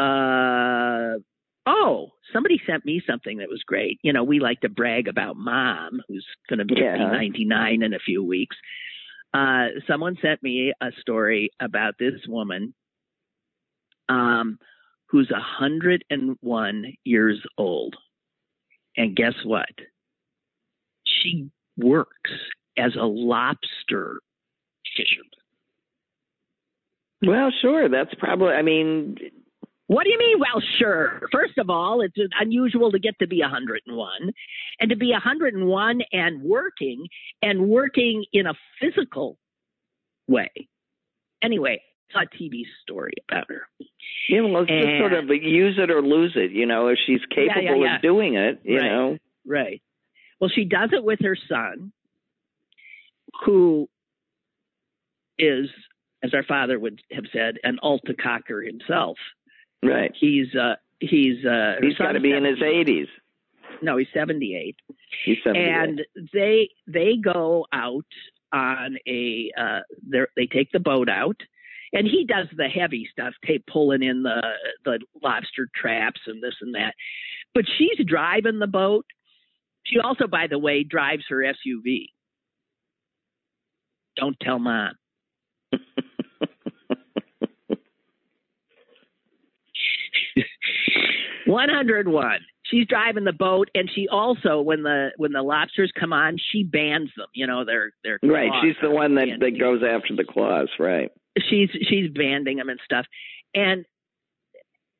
[0.00, 1.18] uh
[1.66, 3.98] oh, somebody sent me something that was great.
[4.02, 6.96] You know, we like to brag about mom, who's going to be Yeah.
[6.96, 8.56] 99 in a few weeks.
[9.32, 12.74] Uh, someone sent me a story about this woman
[14.08, 14.58] um,
[15.08, 17.96] who's 101 years old.
[18.96, 19.70] And guess what?
[21.04, 22.30] She works
[22.78, 24.20] as a lobster
[24.96, 25.30] fisherman.
[27.26, 27.88] Well, sure.
[27.88, 28.52] That's probably.
[28.54, 29.16] I mean,
[29.86, 30.38] What do you mean?
[30.40, 31.20] Well, sure.
[31.30, 34.32] First of all, it's unusual to get to be 101
[34.80, 37.06] and to be 101 and working
[37.42, 39.38] and working in a physical
[40.26, 40.50] way.
[41.42, 43.62] Anyway, I saw a TV story about her.
[44.28, 46.52] you know, let's just sort of use it or lose it.
[46.52, 47.96] You know, if she's capable yeah, yeah.
[47.96, 48.90] of doing it, you Right.
[48.90, 49.18] know.
[49.46, 49.82] Right.
[50.40, 51.92] Well, she does it with her son,
[53.44, 53.88] who
[55.38, 55.68] is,
[56.24, 59.18] as our father would have said, an Alta cocker himself.
[59.82, 60.10] Right.
[60.18, 63.08] He's uh he's uh He's got to be in his eighties.
[63.82, 64.76] No, he's 78.
[65.24, 65.64] He's seventy.
[65.64, 66.00] and
[66.32, 68.06] they they go out
[68.52, 69.80] on a uh
[70.36, 71.36] they take the boat out
[71.92, 74.42] and he does the heavy stuff tape pulling in the
[74.84, 76.94] the lobster traps and this and that
[77.52, 79.04] but she's driving the boat
[79.84, 82.06] she also by the way drives her suv
[84.16, 84.92] don't tell mom
[91.46, 96.36] 101 she's driving the boat and she also when the when the lobsters come on
[96.52, 98.50] she bans them you know they're they're right.
[98.62, 100.68] She's the one that that goes after the claws.
[100.78, 101.10] Right.
[101.38, 103.06] she's she's banding them and stuff
[103.54, 103.84] and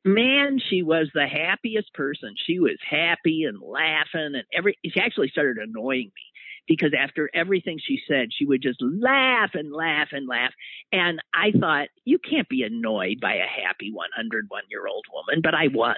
[0.03, 5.29] man she was the happiest person she was happy and laughing and every she actually
[5.29, 6.23] started annoying me
[6.67, 10.51] because after everything she said she would just laugh and laugh and laugh
[10.91, 15.53] and i thought you can't be annoyed by a happy 101 year old woman but
[15.53, 15.95] i was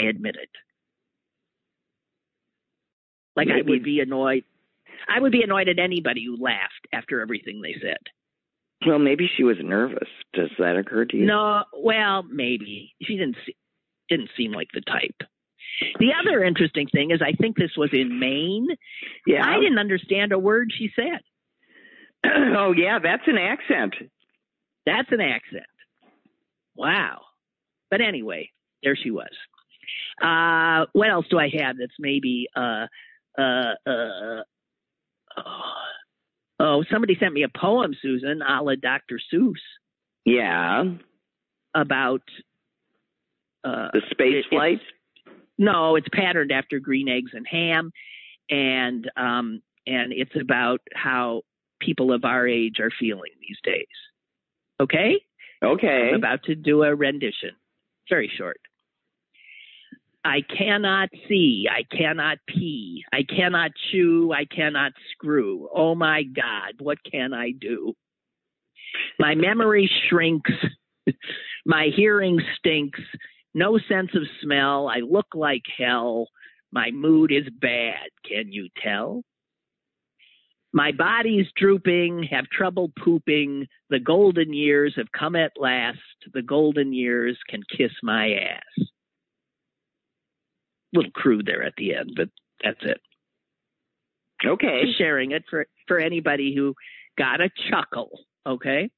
[0.00, 0.50] i admit it
[3.36, 4.44] like i would be annoyed
[5.08, 7.98] i would be annoyed at anybody who laughed after everything they said
[8.86, 10.08] Well, maybe she was nervous.
[10.32, 11.26] Does that occur to you?
[11.26, 13.56] No, well, maybe she didn't se-
[14.08, 15.20] didn't seem like the type.
[15.98, 18.68] The other interesting thing is, I think this was in Maine.
[19.26, 19.46] Yeah.
[19.46, 21.20] I didn't understand a word she said.
[22.56, 23.94] oh yeah, that's an accent.
[24.86, 25.64] That's an accent.
[26.76, 27.22] Wow.
[27.90, 28.50] But anyway,
[28.82, 29.30] there she was.
[30.22, 32.86] Uh, what else do I have that's maybe uh,
[33.38, 34.42] uh, uh,
[35.36, 35.72] oh,
[36.58, 39.18] oh, somebody sent me a poem, Susan, a la Dr.
[39.32, 39.54] Seuss.
[40.24, 40.84] Yeah.
[41.74, 42.22] About
[43.64, 44.80] uh, the space flight.
[45.60, 47.92] No, it's patterned after Green Eggs and Ham,
[48.48, 51.42] and um, and it's about how
[51.80, 53.86] people of our age are feeling these days.
[54.80, 55.20] Okay.
[55.62, 56.08] Okay.
[56.08, 57.50] I'm about to do a rendition.
[58.08, 58.58] Very short.
[60.24, 65.68] I cannot see, I cannot pee, I cannot chew, I cannot screw.
[65.74, 67.94] Oh my God, what can I do?
[69.18, 70.50] My memory shrinks,
[71.66, 73.00] my hearing stinks,
[73.54, 76.28] no sense of smell, I look like hell,
[76.72, 79.22] my mood is bad, can you tell?
[80.72, 85.98] My body's drooping, have trouble pooping, the golden years have come at last,
[86.32, 88.86] the golden years can kiss my ass
[90.92, 92.28] little crude there at the end, but
[92.62, 93.00] that's it.
[94.44, 94.84] Okay.
[94.96, 96.74] Sharing it for for anybody who
[97.18, 98.10] got a chuckle.
[98.46, 98.90] Okay.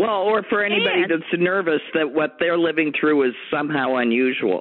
[0.00, 4.60] Well, or for anybody and, that's nervous that what they're living through is somehow unusual.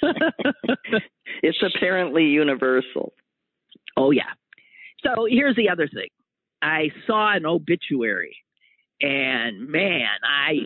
[1.42, 3.12] it's apparently universal.
[3.94, 4.32] Oh yeah.
[5.04, 6.08] So here's the other thing.
[6.62, 8.38] I saw an obituary
[9.02, 10.60] and man, I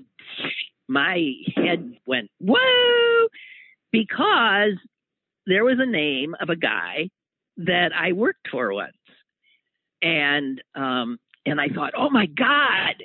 [0.87, 3.27] my head went whoa
[3.91, 4.79] because
[5.49, 7.11] there was a name of a guy
[7.57, 8.93] that I worked for once.
[10.03, 13.03] And um and I thought, "Oh my god."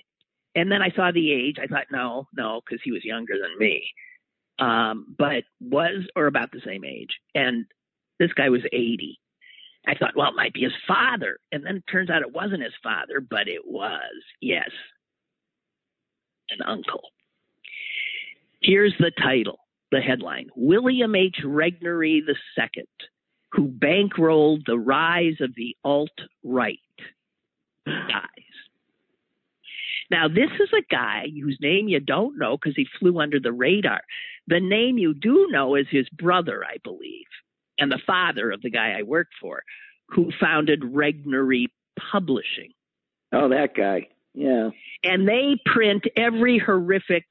[0.58, 1.58] And then I saw the age.
[1.62, 3.90] I thought, "No, no, cuz he was younger than me."
[4.60, 7.18] Um but was or about the same age.
[7.36, 7.66] And
[8.20, 9.20] this guy was 80.
[9.88, 11.40] I thought, well, it might be his father.
[11.52, 14.70] And then it turns out it wasn't his father, but it was, yes,
[16.50, 17.02] an uncle.
[18.62, 19.60] Here's the title
[19.92, 21.38] the headline William H.
[21.44, 22.84] Regnery II,
[23.54, 26.10] who bankrolled the rise of the alt
[26.44, 26.80] right,
[27.86, 28.47] dies.
[30.10, 33.52] Now, this is a guy whose name you don't know because he flew under the
[33.52, 34.02] radar.
[34.48, 37.28] The name you do know is his brother, I believe,
[37.78, 39.64] and the father of the guy I worked for,
[40.10, 41.66] who founded Regnery
[42.12, 42.72] Publishing.
[43.34, 44.08] Oh, that guy.
[44.34, 44.70] Yeah.
[45.04, 47.26] And they print every horrific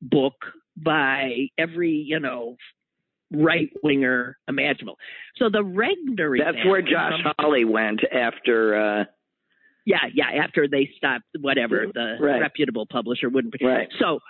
[0.00, 0.34] book
[0.76, 2.56] by every, you know,
[3.32, 4.98] right winger imaginable.
[5.36, 6.38] So the Regnery.
[6.38, 9.00] That's where Josh Hawley went after.
[9.00, 9.04] uh
[9.84, 10.30] Yeah, yeah.
[10.42, 12.40] After they stopped, whatever the right.
[12.40, 13.54] reputable publisher wouldn't.
[13.60, 13.88] Right.
[13.98, 14.20] So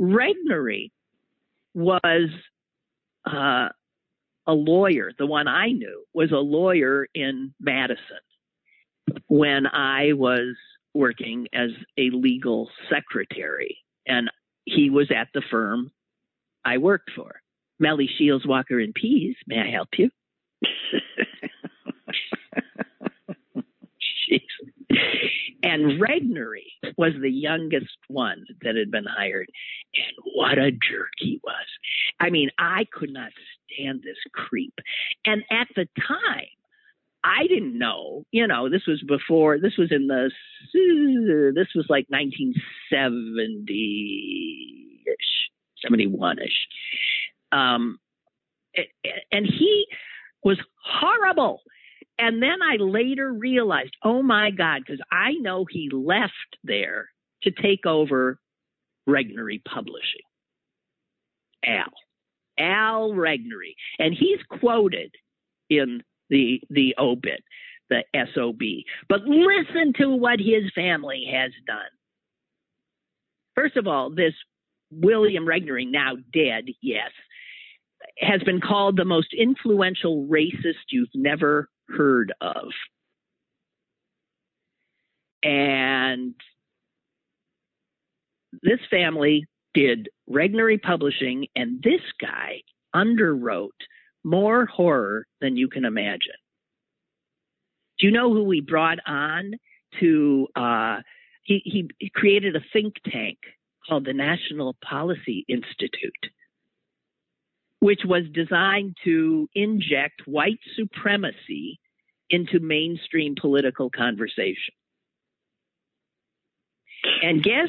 [0.00, 0.90] Regnery
[1.74, 2.30] was
[3.26, 3.68] uh,
[4.46, 5.12] a lawyer.
[5.18, 8.18] The one I knew was a lawyer in Madison
[9.28, 10.56] when I was
[10.94, 14.30] working as a legal secretary, and
[14.64, 15.90] he was at the firm
[16.64, 17.40] I worked for.
[17.82, 19.36] Melli Shields Walker and Pease.
[19.46, 20.10] May I help you?
[25.62, 29.50] and Regnery was the youngest one that had been hired.
[29.94, 31.66] And what a jerk he was.
[32.20, 33.32] I mean, I could not
[33.72, 34.74] stand this creep.
[35.24, 36.46] And at the time,
[37.24, 40.30] I didn't know, you know, this was before, this was in the,
[41.54, 45.50] this was like 1970 ish,
[45.82, 46.66] 71 ish.
[47.52, 47.98] Um,
[49.30, 49.86] and he
[50.42, 51.60] was horrible.
[52.18, 57.08] And then I later realized, oh my God, because I know he left there
[57.42, 58.38] to take over
[59.08, 60.20] Regnery Publishing.
[61.64, 61.92] Al.
[62.58, 63.74] Al Regnery.
[63.98, 65.14] And he's quoted
[65.70, 67.42] in the the obit,
[67.88, 68.60] the SOB.
[69.08, 71.90] But listen to what his family has done.
[73.54, 74.34] First of all, this
[74.90, 77.10] William Regnery, now dead, yes,
[78.18, 82.68] has been called the most influential racist you've never heard of.
[85.42, 86.34] And
[88.62, 92.62] this family did Regnery Publishing, and this guy
[92.94, 93.70] underwrote
[94.24, 96.32] more horror than you can imagine.
[97.98, 99.54] Do you know who we brought on
[100.00, 100.48] to?
[100.54, 100.98] Uh,
[101.44, 103.38] he, he created a think tank
[103.88, 106.30] called the National Policy Institute,
[107.80, 111.80] which was designed to inject white supremacy
[112.32, 114.74] into mainstream political conversation.
[117.22, 117.68] And guess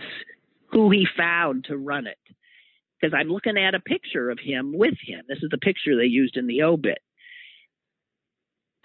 [0.71, 2.17] who he found to run it?
[3.03, 5.25] because I'm looking at a picture of him with him.
[5.27, 6.99] This is the picture they used in the obit.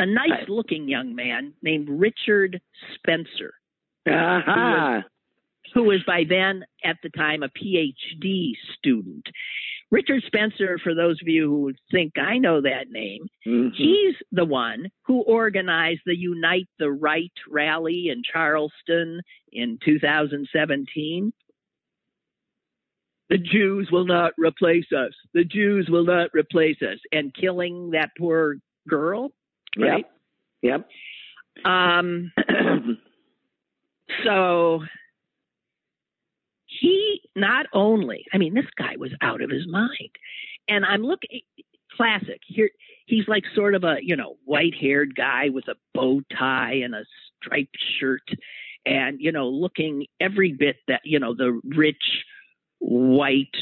[0.01, 2.61] A nice looking young man named Richard
[2.95, 3.55] Spencer.
[4.09, 5.03] Uh-huh.
[5.75, 9.27] Who was by then at the time a PhD student.
[9.91, 13.75] Richard Spencer, for those of you who think I know that name, Mhm.
[13.75, 21.33] he's the one who organized the Unite the Right rally in Charleston in 2017.
[23.31, 25.13] The Jews will not replace us.
[25.33, 26.99] The Jews will not replace us.
[27.13, 28.57] And killing that poor
[28.87, 29.33] girl,
[29.77, 30.07] right?
[30.63, 30.89] Yep.
[31.65, 32.33] Um,
[34.25, 34.85] so
[36.81, 40.11] he not only, I mean, this guy was out of his mind.
[40.69, 41.41] And I'm looking,
[41.97, 42.41] classic.
[42.47, 42.71] Here,
[43.07, 46.95] he's like sort of a, you know, white haired guy with a bow tie and
[46.95, 47.05] a
[47.43, 48.29] striped shirt
[48.87, 52.25] and, you know, looking every bit that, you know, the rich
[52.79, 53.57] white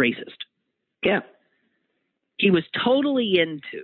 [0.00, 0.36] racist.
[1.02, 1.20] yeah.
[2.38, 3.82] He was totally into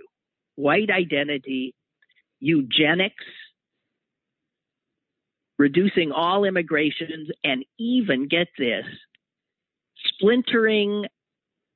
[0.55, 1.73] white identity,
[2.39, 3.25] eugenics,
[5.59, 8.85] reducing all immigrations, and even get this
[10.17, 11.05] splintering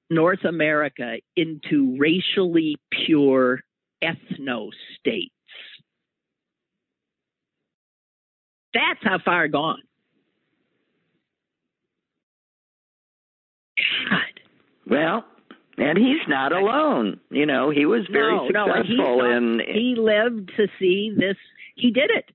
[0.10, 3.62] North America into racially pure
[4.04, 4.70] ethno
[5.00, 5.34] states.
[8.74, 9.82] That's how far gone.
[14.10, 14.40] God.
[14.90, 15.26] Well,
[15.78, 17.20] and he's not alone.
[17.30, 21.38] You know, he was very No, successful no, in he lived to see this.
[21.76, 22.26] He did it.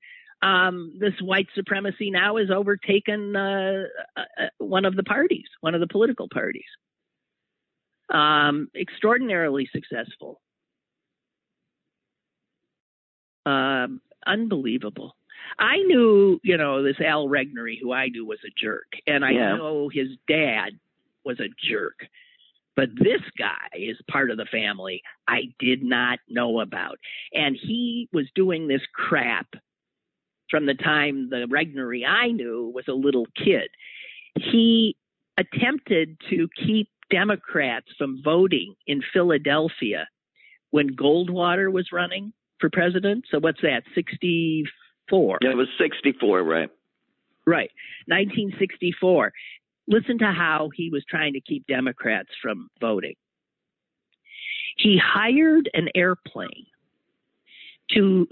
[0.43, 3.85] Um, this white supremacy now has overtaken uh,
[4.17, 6.65] uh, uh, one of the parties, one of the political parties.
[8.13, 10.41] Um, extraordinarily successful.
[13.47, 15.17] Um, unbelievable.
[15.59, 19.31] I knew, you know, this Al Regnery, who I knew was a jerk, and I
[19.33, 19.57] Yeah.
[19.57, 20.79] know his dad
[21.25, 22.07] was a jerk.
[22.75, 26.99] But this guy is part of the family I did not know about.
[27.33, 29.47] And he was doing this crap
[30.53, 33.71] from the time the Regnery I knew was a little kid.
[34.37, 34.97] He
[35.39, 40.07] attempted to keep Democrats from voting in Philadelphia
[40.71, 43.25] when Goldwater was running for president.
[43.31, 43.83] So what's that?
[43.95, 45.39] 64.
[45.41, 46.69] it was 64, right?
[47.47, 47.71] Right.
[48.07, 49.33] 1964.
[49.89, 53.15] Listen to how he was trying to keep Democrats from voting.
[54.77, 56.67] He hired an airplane
[57.95, 58.29] to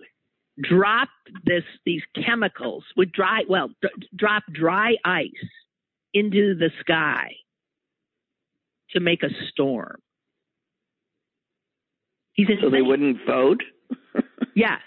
[0.61, 1.09] drop
[1.45, 5.29] this these chemicals with dry well d- drop dry ice
[6.13, 7.33] into the sky
[8.91, 9.97] to make a storm.
[12.33, 13.63] He said, So they wouldn't vote?
[14.55, 14.79] yeah.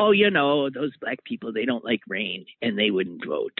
[0.00, 3.58] Oh, you know, those black people, they don't like rain and they wouldn't vote.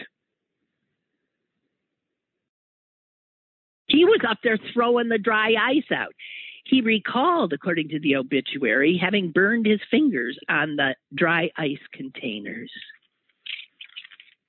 [3.85, 6.13] He was up there throwing the dry ice out.
[6.65, 12.71] He recalled, according to the obituary, having burned his fingers on the dry ice containers.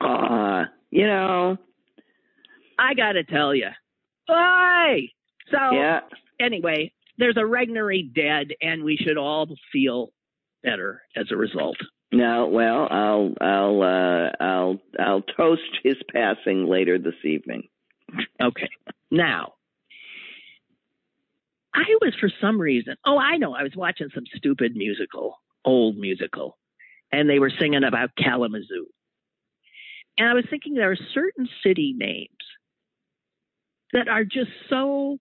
[0.01, 1.57] Uh, you know,
[2.79, 3.69] I got to tell you.
[4.31, 5.11] Oi!
[5.51, 6.01] So, yeah.
[6.41, 10.13] anyway, there's a Regnery dead, and we should all feel
[10.63, 11.77] better as a result.
[12.13, 17.69] No, well, I'll I'll uh I'll I'll toast his passing later this evening.
[18.43, 18.69] Okay.
[19.13, 19.55] Now,
[21.75, 25.97] I was for some reason, oh, I know, I was watching some stupid musical, old
[25.97, 26.59] musical,
[27.13, 28.87] and they were singing about Kalamazoo.
[30.19, 32.29] And I was thinking there are certain city names
[33.93, 35.19] that are just so,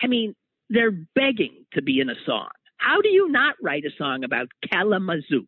[0.00, 0.34] I mean,
[0.70, 2.48] they're begging to be in a song.
[2.78, 5.46] How do you not write a song about Kalamazoo?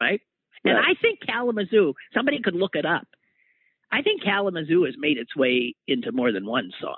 [0.00, 0.20] Right?
[0.64, 0.96] And Right.
[0.96, 3.06] I think Kalamazoo, somebody could look it up.
[3.90, 6.96] I think Kalamazoo has made its way into more than one song.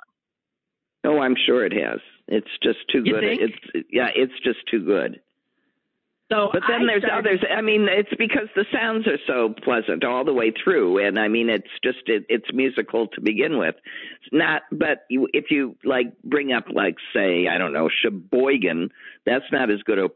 [1.04, 2.00] Oh, I'm sure it has.
[2.28, 3.20] It's just too You good.
[3.22, 3.40] think?
[3.42, 5.20] It's yeah, it's just too good.
[6.32, 7.44] So But then I there's started- others.
[7.54, 11.28] I mean, it's because the sounds are so pleasant all the way through, and I
[11.28, 13.74] mean, it's just it, it's musical to begin with.
[14.22, 18.88] It's not, but you, if you like bring up like say I don't know Sheboygan,
[19.26, 20.08] that's not as good a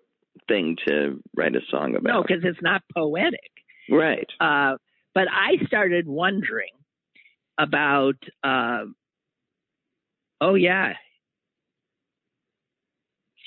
[0.49, 2.11] thing to write a song about.
[2.11, 3.51] No, because it's not poetic.
[3.91, 4.29] right.
[4.41, 4.79] Uh,
[5.15, 6.71] but I started wondering
[7.59, 8.85] about, uh,
[10.41, 10.95] oh, yeah,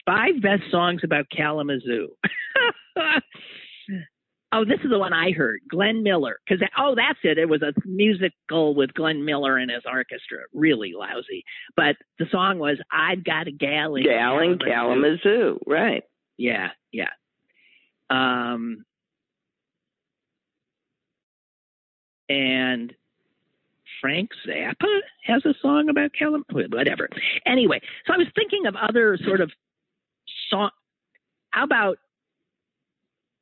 [0.06, 2.10] five best songs about Kalamazoo.
[4.52, 6.40] oh, this is the one I heard Glenn Miller.
[6.48, 7.38] Because, oh, that's it.
[7.38, 10.40] It was a musical with Glenn Miller and his orchestra.
[10.54, 11.44] Really lousy.
[11.76, 15.20] But the song was I've Got a Gal in Gal in Kalamazoo.
[15.24, 15.60] Kalamazoo.
[15.66, 16.04] Right.
[16.38, 17.10] Yeah, yeah.
[18.10, 18.84] Um,
[22.28, 22.94] and
[24.02, 26.44] Frank Zappa has a song about Callum.
[26.52, 27.08] Whatever.
[27.46, 29.52] Anyway, so I was thinking of other sort of
[30.50, 30.72] song.
[31.52, 32.00] How about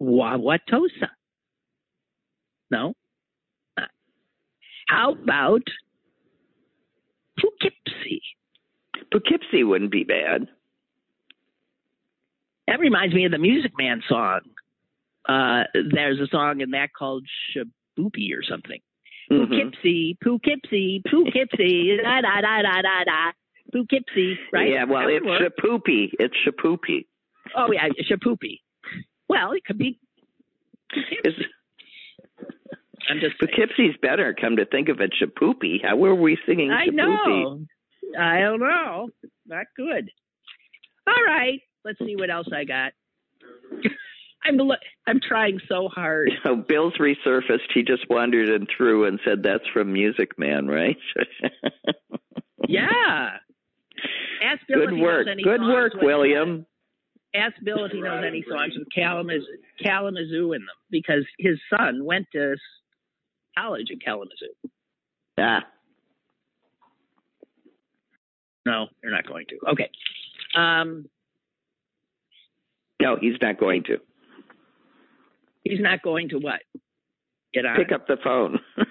[0.01, 1.09] Wauwatosa?
[2.69, 2.93] No.
[3.77, 3.85] Uh,
[4.87, 5.63] how about
[7.39, 8.21] Poughkeepsie?
[9.11, 10.47] Poughkeepsie wouldn't be bad.
[12.67, 14.41] That reminds me of the Music Man song.
[15.27, 18.79] Uh, there's a song in that called Shaboopy or something.
[19.29, 19.47] Mhm.
[19.47, 23.31] Poughkeepsie, Poughkeepsie, Poughkeepsie, da da da da da da.
[23.71, 24.71] Poughkeepsie, right?
[24.71, 25.41] Yeah, well, it's work.
[25.41, 26.09] Shipoopi.
[26.19, 27.05] It's Shipoopi.
[27.55, 28.61] oh yeah, Shipoopi.
[29.27, 29.99] Well, it could be.
[33.09, 33.37] I'm just.
[33.39, 34.33] Poughkeepsie's better.
[34.39, 35.83] Come to think of it, Shipoopi.
[35.83, 37.61] How were we singing I know.
[38.19, 39.09] I don't know.
[39.45, 40.09] Not good.
[41.07, 41.61] All right.
[41.85, 42.93] Let's see what else I got.
[44.43, 44.57] I'm
[45.07, 46.31] I'm trying so hard.
[46.45, 47.71] Oh, Bill's resurfaced.
[47.73, 50.97] He just wandered in through and said that's from Music Man, right?
[52.67, 53.29] Yeah.
[54.43, 55.25] Ask Bill if Good he work.
[55.25, 56.65] knows any Good songs work, William.
[57.33, 59.45] Ask Bill if he knows any songs with Kalamazoo,
[59.83, 62.55] Kalamazoo in them because his son went to
[63.57, 64.69] college in Kalamazoo.
[65.39, 65.65] Ah,
[68.67, 69.57] No, you're not going to.
[69.71, 69.89] Okay.
[70.55, 71.05] Um,
[73.01, 73.97] no, he's not going to.
[75.69, 76.61] He's not going to what?
[77.53, 77.77] Get on.
[77.77, 78.59] Pick up the phone.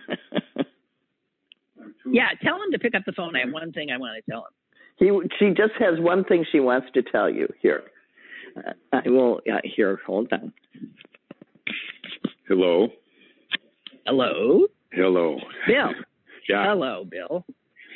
[2.10, 3.36] Yeah, tell him to pick up the phone.
[3.36, 4.48] I have one thing I want to tell him.
[4.96, 7.48] he, she just has one thing she wants to tell you.
[7.60, 7.82] Here,
[8.56, 9.40] uh, I will.
[9.50, 10.52] Uh, here, hold on.
[12.46, 12.88] Hello.
[14.06, 15.36] Hello, Hello.
[15.66, 15.90] Bill.
[16.48, 16.64] Yeah.
[16.66, 17.44] Hello, Bill.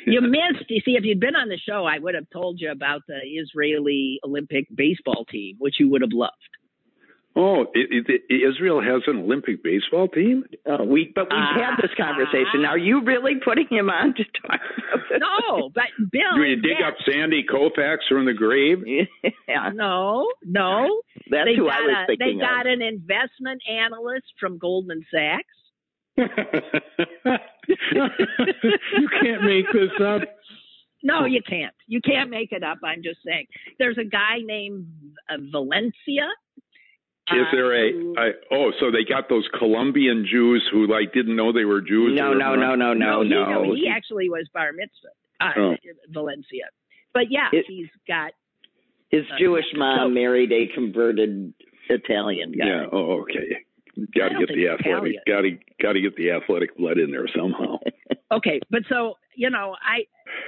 [0.05, 0.69] You missed.
[0.69, 3.15] You see, if you'd been on the show, I would have told you about the
[3.15, 6.33] Israeli Olympic baseball team, which you would have loved.
[7.35, 10.43] Oh, it, it, Israel has an Olympic baseball team.
[10.69, 12.63] Uh, we, but we've had this conversation.
[12.63, 15.19] Are you really putting him on to talk about this?
[15.19, 16.35] No, but Bill.
[16.35, 16.89] Do you dig yes.
[16.89, 18.83] up Sandy Koufax from the grave?
[18.85, 21.01] yeah, No, no.
[21.31, 22.73] that's they who got I was a, They got of.
[22.73, 25.43] an investment analyst from Goldman Sachs.
[26.17, 26.27] you
[29.21, 30.21] can't make this up.
[31.01, 31.73] No, you can't.
[31.87, 32.77] You can't make it up.
[32.83, 33.47] I'm just saying.
[33.79, 34.85] There's a guy named
[35.29, 36.29] uh, Valencia.
[37.31, 41.53] Is uh, there a, oh, so they got those Colombian Jews who like didn't know
[41.53, 42.17] they were Jews?
[42.19, 43.73] No, or- no, no, no, no, he, no.
[43.75, 45.07] He actually was bar mitzvah,
[45.39, 45.75] uh, Oh.
[46.09, 46.65] Valencia.
[47.13, 48.33] But yeah, It- he's got.
[49.09, 51.53] His Uh, Jewish so- mom married a converted
[51.89, 52.65] Italian guy.
[52.67, 52.85] Yeah.
[52.91, 53.57] Oh, okay.
[54.17, 55.17] Got to get the athletic.
[55.27, 55.51] Got to
[55.81, 57.77] got to get the athletic blood in there somehow.
[58.31, 60.05] Okay, but so you know, I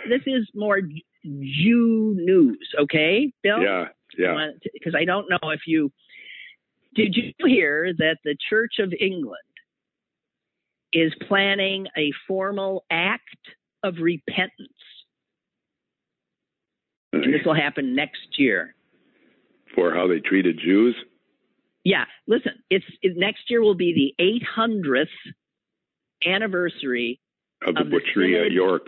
[0.09, 2.67] this is more Jew news.
[2.81, 3.61] Okay, Bill.
[3.61, 3.85] Yeah.
[4.17, 4.49] Yeah.
[4.73, 5.91] Because I don't know if you
[6.95, 9.39] did you hear that the Church of England
[10.93, 13.23] is planning a formal act
[13.83, 14.69] of repentance,
[17.13, 18.75] and this will happen next year.
[19.75, 20.95] For how they treated Jews.
[21.83, 25.07] Yeah, listen, it's it, next year will be the 800th
[26.25, 27.19] anniversary.
[27.65, 28.87] Of the Of the butchery at York.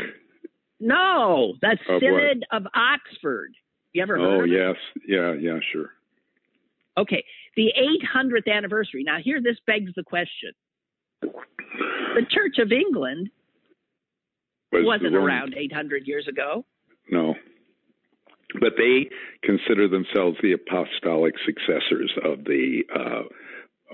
[0.79, 2.01] No, that's Of what?
[2.01, 3.51] Synod of Oxford.
[3.93, 4.51] You ever heard Oh of it?
[4.51, 4.75] yes,
[5.07, 5.91] yeah, yeah, sure.
[6.97, 7.23] Okay,
[7.57, 7.73] the
[8.15, 9.03] 800th anniversary.
[9.03, 10.51] Now, here this begs the question:
[11.21, 13.29] the Church of England
[14.71, 16.63] Was wasn't around 800 years ago.
[17.11, 17.35] No,
[18.61, 19.09] but they
[19.43, 23.23] consider themselves the apostolic successors of the uh,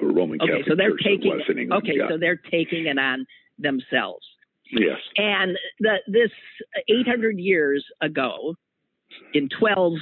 [0.06, 1.42] Roman Okay, Catholic so they're Church taking.
[1.58, 1.84] England.
[1.84, 2.08] Okay, yeah.
[2.10, 3.26] so they're taking it on
[3.60, 4.26] themselves.
[4.72, 6.32] yes, And the, this
[6.90, 8.56] 800 years ago,
[9.34, 9.94] in 12,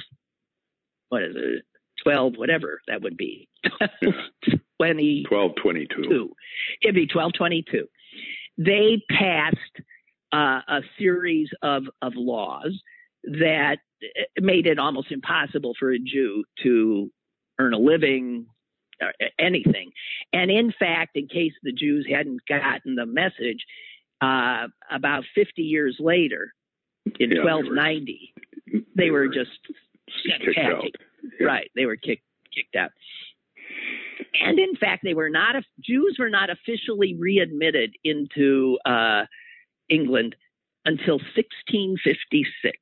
[1.10, 1.64] what is it?
[2.02, 3.48] 12, whatever that would be.
[4.78, 5.24] 20.
[5.28, 6.02] twelve twenty-two.
[6.08, 6.32] two.
[6.82, 7.86] It'd be twelve twenty two.
[8.58, 9.56] They passed
[10.32, 12.80] uh, a series of of laws
[13.24, 13.76] that
[14.40, 17.10] made it almost impossible for a Jew to
[17.60, 18.46] earn a living,
[19.00, 19.92] or anything.
[20.32, 23.64] And in fact, in case the Jews hadn't gotten the message,
[24.20, 26.52] uh, about fifty years later,
[27.06, 28.34] in Yeah, they were- twelve ninety,
[28.96, 29.50] they were just
[30.26, 30.84] kicked out.
[31.22, 31.46] Yeah.
[31.46, 31.70] Right.
[31.74, 32.90] They were kicked kicked out.
[34.40, 39.24] And in fact, they were not Jews were not officially readmitted into uh,
[39.88, 40.36] England
[40.84, 42.78] until 1656.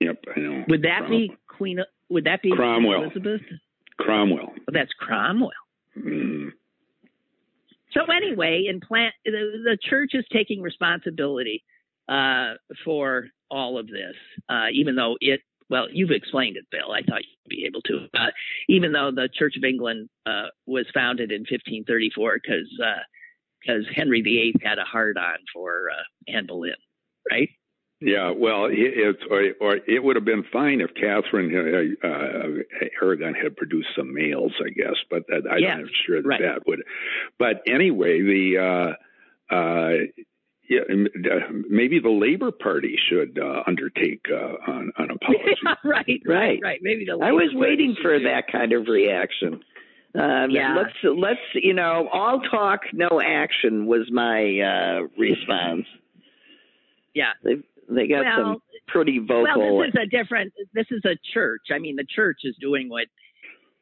[0.00, 0.64] Yep, I know.
[0.68, 1.78] Would that Crom- be Queen?
[2.10, 3.04] Would that be Cromwell.
[3.04, 3.40] Elizabeth?
[3.98, 4.52] Cromwell?
[4.56, 5.50] Oh, that's Cromwell.
[5.98, 6.50] Mm.
[7.92, 9.30] So anyway, in plant, the,
[9.64, 11.62] the church is taking responsibility
[12.08, 12.54] uh,
[12.84, 14.14] for all of this,
[14.48, 15.40] uh, even though it.
[15.70, 16.92] Well, you've explained it, Bill.
[16.92, 18.06] I thought you'd be able to.
[18.14, 18.30] Uh,
[18.68, 23.00] even though the Church of England uh, was founded in 1534, because uh,
[23.60, 26.74] because Henry VIII had a hard on for uh, Anne Boleyn,
[27.30, 27.48] right?
[28.00, 33.34] Yeah, well, it, or, or it would have been fine if Catherine uh, uh, Aragon
[33.34, 36.40] had produced some males, I guess, but that, I'm Yeah, not sure that right.
[36.42, 36.82] that would.
[37.38, 38.96] But anyway, the
[39.50, 39.92] uh, uh,
[40.68, 45.56] yeah, m- uh, maybe the Labor Party should uh, undertake uh, on an apology.
[45.84, 46.60] right, right, Right.
[46.62, 46.78] right.
[46.82, 49.62] Maybe the I was Labour waiting for do- that kind of reaction.
[50.14, 50.74] Um, Yeah.
[50.76, 55.86] Let's let's you know, all talk, no action was my uh, response.
[57.14, 57.32] Yeah.
[57.42, 57.56] They
[57.88, 58.56] they got Well, some
[58.88, 59.76] pretty vocal.
[59.76, 60.52] Well, this is a different.
[60.72, 61.62] This is a church.
[61.72, 63.06] I mean, the church is doing what,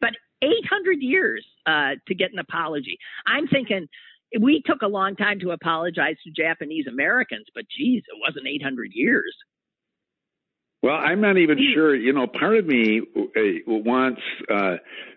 [0.01, 0.11] but
[0.43, 2.99] 800 years uh, to get an apology.
[3.27, 3.87] I'm thinking
[4.41, 8.91] we took a long time to apologize to Japanese Americans, but geez, it wasn't 800
[8.95, 9.35] years.
[10.83, 11.95] Well, I'm not even sure.
[11.95, 14.21] You know, part of me uh, wants
[14.53, 14.77] uh,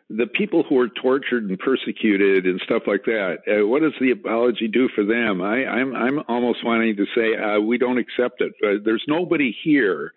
[0.09, 3.37] the people who are tortured and persecuted and stuff like that.
[3.47, 5.41] Uh, what does the apology do for them?
[5.41, 8.53] I, I'm I'm almost wanting to say uh, we don't accept it.
[8.63, 10.13] Uh, there's nobody here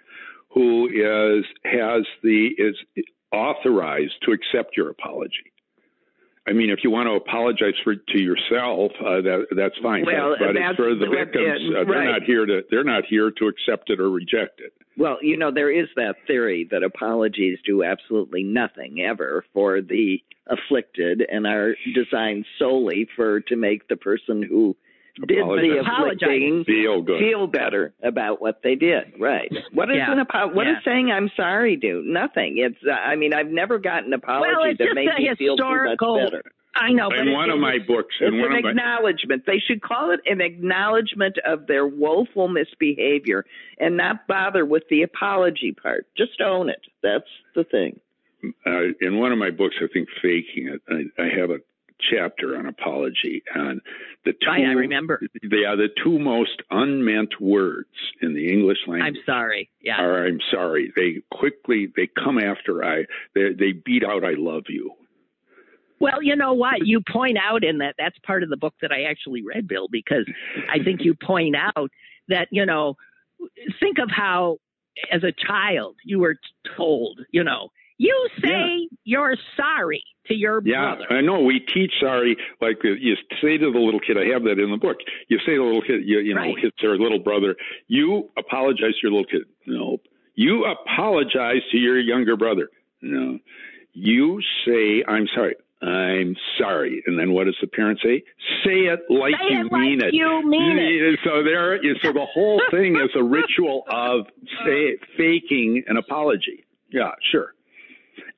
[0.51, 2.77] who is has the is
[3.33, 5.53] authorized to accept your apology.
[6.49, 10.07] I mean, if you want to apologize for to yourself, uh, that that's fine.
[10.07, 11.61] Well, but, it's for the victims.
[11.69, 12.13] Uh, they're right.
[12.13, 14.73] not here to they're not here to accept it or reject it.
[14.97, 20.23] Well, you know, there is that theory that apologies do absolutely nothing ever for the
[20.47, 24.75] afflicted and are designed solely for to make the person who
[25.27, 26.17] did the Apologize.
[26.23, 27.19] afflicting Feel good.
[27.21, 29.15] feel better about what they did.
[29.19, 29.51] Right.
[29.73, 30.13] What is Yeah.
[30.13, 30.75] an apo- What Yeah.
[30.75, 32.03] does saying I'm sorry do?
[32.05, 32.59] Nothing.
[32.59, 32.79] It's.
[32.87, 35.99] Uh, I mean, I've never gotten an apology Well, that made me feel too much
[35.99, 36.43] better.
[36.77, 38.63] I know, but in one it of my was- books, It's in one an of
[38.63, 39.47] my, acknowledgement.
[39.47, 43.45] They should call it an acknowledgement of their woeful misbehavior
[43.79, 46.07] and not bother with the apology part.
[46.17, 46.81] Just own it.
[47.03, 47.99] That's the thing.
[48.65, 50.81] uh, in one of my books, I think faking it.
[50.89, 51.59] I, I have a
[52.01, 53.81] chapter on apology, and
[54.25, 55.21] the oh, two, Right, I remember.
[55.43, 57.89] They are the two most unmeant words
[58.21, 59.17] in the English language.
[59.17, 59.71] I'm sorry.
[59.81, 60.01] Yeah.
[60.01, 60.93] Are I'm sorry.
[60.97, 63.05] They quickly they come after I.
[63.35, 64.93] They, they beat out I love you.
[66.01, 66.87] Well, you know what?
[66.87, 69.89] You point out in that that's part of the book that I actually read, Bill,
[69.91, 70.27] because
[70.71, 71.91] I think you point out
[72.29, 72.97] that, you know,
[73.81, 74.59] think of how
[75.13, 76.37] as a child you were
[76.77, 80.71] told, you know, you say you're sorry to your brother.
[80.71, 81.13] Yeah, brother.
[81.15, 81.41] I know.
[81.43, 84.17] We teach sorry, like uh, you say to the little kid.
[84.17, 84.97] I have that in the book.
[85.29, 86.55] You say to the little kid, you, you know, Right.
[86.65, 87.57] it's their little brother.
[87.89, 89.43] You apologize to your little kid.
[89.67, 89.99] No,
[90.35, 92.69] you apologize to your younger brother.
[93.03, 93.39] No,
[93.93, 95.57] you say I'm sorry.
[95.81, 98.25] I'm sorry, and then what does the parent say?
[98.65, 100.13] Say it like Say you it like mean it.
[100.13, 101.21] you mean it.
[101.25, 104.27] So there, so the whole thing is a ritual of
[104.67, 106.65] say faking an apology.
[106.91, 107.55] Yeah, sure.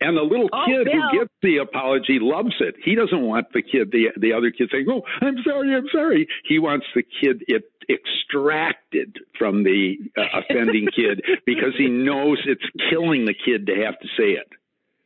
[0.01, 0.95] And the little Oh, kid Bill.
[1.11, 2.75] who gets the apology loves it.
[2.85, 6.27] He doesn't want the kid, the the other kid saying, "Oh, I'm sorry, I'm sorry."
[6.45, 12.65] He wants the kid it extracted from the uh, offending kid because he knows it's
[12.91, 14.49] killing the kid to have to say it.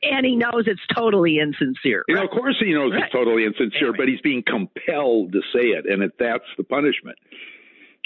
[0.03, 2.05] And he knows it's totally insincere.
[2.09, 3.05] You know, of course, he knows Right.
[3.05, 7.17] it's totally insincere, but he's being compelled to say it, and it, that's the punishment,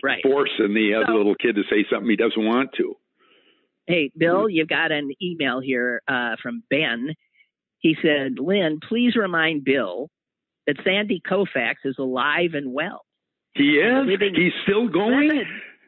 [0.03, 0.23] Right.
[0.23, 2.97] forcing the other little kid to say something he doesn't want to.
[3.89, 7.15] Hey, Bill, you've got an email here uh, from Ben.
[7.79, 10.11] He said, Lynn, please remind Bill
[10.67, 13.01] that Sandy Koufax is alive and well.
[13.55, 14.07] He is.
[14.07, 15.43] Living- He's still going.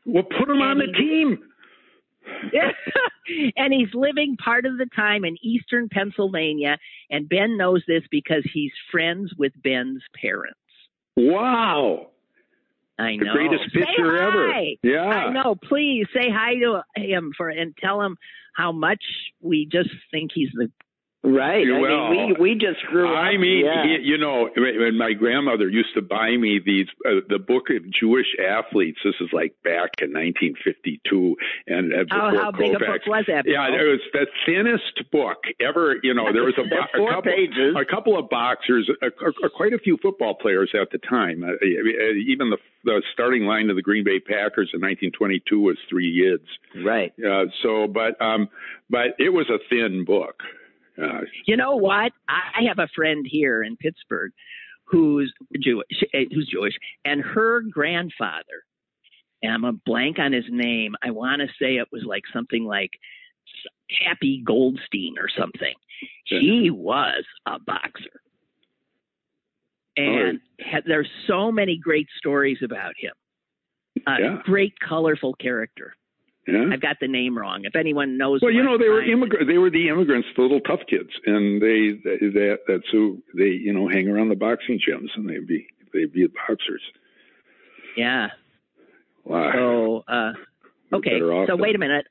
[0.07, 1.38] Well, put him on the And- team.
[3.57, 6.78] and he's living part of the time in eastern Pennsylvania.
[7.11, 10.57] And Ben knows this because he's friends with Ben's parents.
[11.16, 12.09] Wow.
[13.01, 13.32] I The know.
[13.32, 14.53] greatest Say pitcher ever.
[14.82, 15.03] Yeah.
[15.09, 15.55] I know.
[15.55, 18.16] Please say hi to him for and tell him
[18.55, 19.03] how much
[19.40, 20.70] we just think he's the
[21.22, 21.66] Right.
[21.68, 23.18] I mean, we we just grew up.
[23.18, 23.84] I mean, yeah.
[24.00, 28.28] you know, when my grandmother used to buy me these, uh, the book of Jewish
[28.40, 29.00] athletes.
[29.04, 33.24] This is like back in 1952, and uh, how, before how big a book was
[33.28, 33.44] that?
[33.46, 35.96] Yeah, it was the thinnest book ever.
[36.02, 37.76] You know, there was a, bo- a couple, pages.
[37.76, 41.44] a couple of boxers, a, a, a- quite a few football players at the time.
[41.44, 46.08] Uh, even the, the starting line of the Green Bay Packers in 1922 was three
[46.08, 46.48] yids.
[46.82, 47.12] right.
[47.20, 48.48] Uh, so, but um,
[48.88, 50.42] but it was a thin book.
[51.47, 52.12] You know what?
[52.28, 54.32] I have a friend here in Pittsburgh
[54.84, 56.74] who's Jewish, eh, who's Jewish,
[57.05, 58.64] and her grandfather,
[59.43, 60.95] and I'm a blank on his name.
[61.03, 62.91] I want to say it was like something like
[64.05, 65.74] Happy Goldstein or something.
[66.24, 68.20] He was a boxer,
[69.97, 73.12] and ha- there's so many great stories about him.
[74.07, 74.43] A Yeah.
[74.45, 75.95] Great, colorful character.
[76.47, 76.64] Yeah.
[76.72, 77.64] I've got the name wrong.
[77.64, 79.47] If anyone knows, Well, you know, they were Stein- immigrant.
[79.49, 83.49] They were the immigrants, the little tough kids, and they, they that that's who they
[83.51, 86.82] you know hang around the boxing gyms, and they be they be boxers.
[87.97, 88.28] Yeah.
[89.24, 89.53] Wow.
[89.55, 90.32] So, uh,
[90.93, 91.18] okay.
[91.20, 92.07] So than- wait a minute.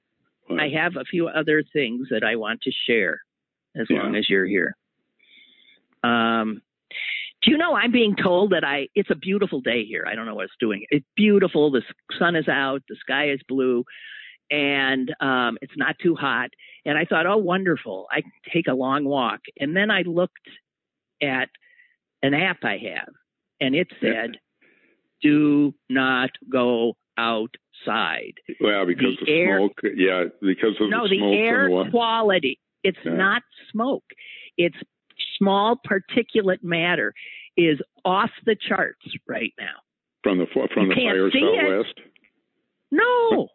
[0.49, 3.21] I have a few other things that I want to share
[3.75, 4.01] as Yeah.
[4.01, 4.75] long as you're here.
[6.03, 6.61] Um,
[7.43, 10.05] do you know I'm being told that I it's a beautiful day here.
[10.07, 10.85] I don't know what it's doing.
[10.89, 11.71] It's beautiful.
[11.71, 11.83] The
[12.17, 12.81] sun is out.
[12.89, 13.85] The sky is blue,
[14.51, 16.49] and um, it's not too hot.
[16.85, 18.07] And I thought, oh, wonderful!
[18.11, 19.41] I can take a long walk.
[19.59, 20.47] And then I looked
[21.21, 21.49] at
[22.23, 23.13] an app I have,
[23.61, 24.37] and it said,
[25.21, 29.79] "Do not go outside." Well, because the of air- smoke.
[29.95, 32.59] Yeah, because of no, the the air quality.
[32.83, 33.13] It's Yeah.
[33.13, 34.05] not smoke.
[34.57, 34.77] It's
[35.37, 37.13] small particulate matter
[37.57, 39.75] is off the charts right now.
[40.23, 41.99] From the from You the fire southwest.
[42.91, 43.49] No,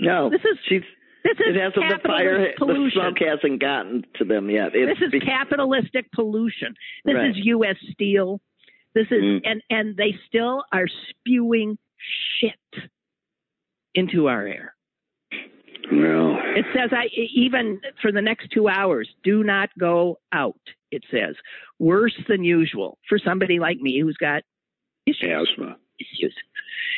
[0.00, 0.82] No, this is she's.
[1.24, 1.74] this is It hasn't.
[2.02, 2.36] The fire.
[2.48, 3.00] capitalist The pollution.
[3.00, 4.70] smoke hasn't gotten to them yet.
[4.74, 6.74] It's this is be- capitalistic pollution.
[7.04, 7.30] This Right.
[7.30, 7.76] is U.S.
[7.92, 8.40] Steel.
[8.94, 9.40] This is Mm.
[9.44, 11.78] and and they still are spewing
[12.40, 12.54] shit
[13.94, 14.74] into our air.
[15.92, 20.60] Well, It says I even for the next two hours, do not go out.
[20.90, 21.34] It says
[21.78, 24.42] worse than usual for somebody like me who's got
[25.06, 25.48] issues.
[25.50, 25.76] asthma.
[25.98, 26.34] issues.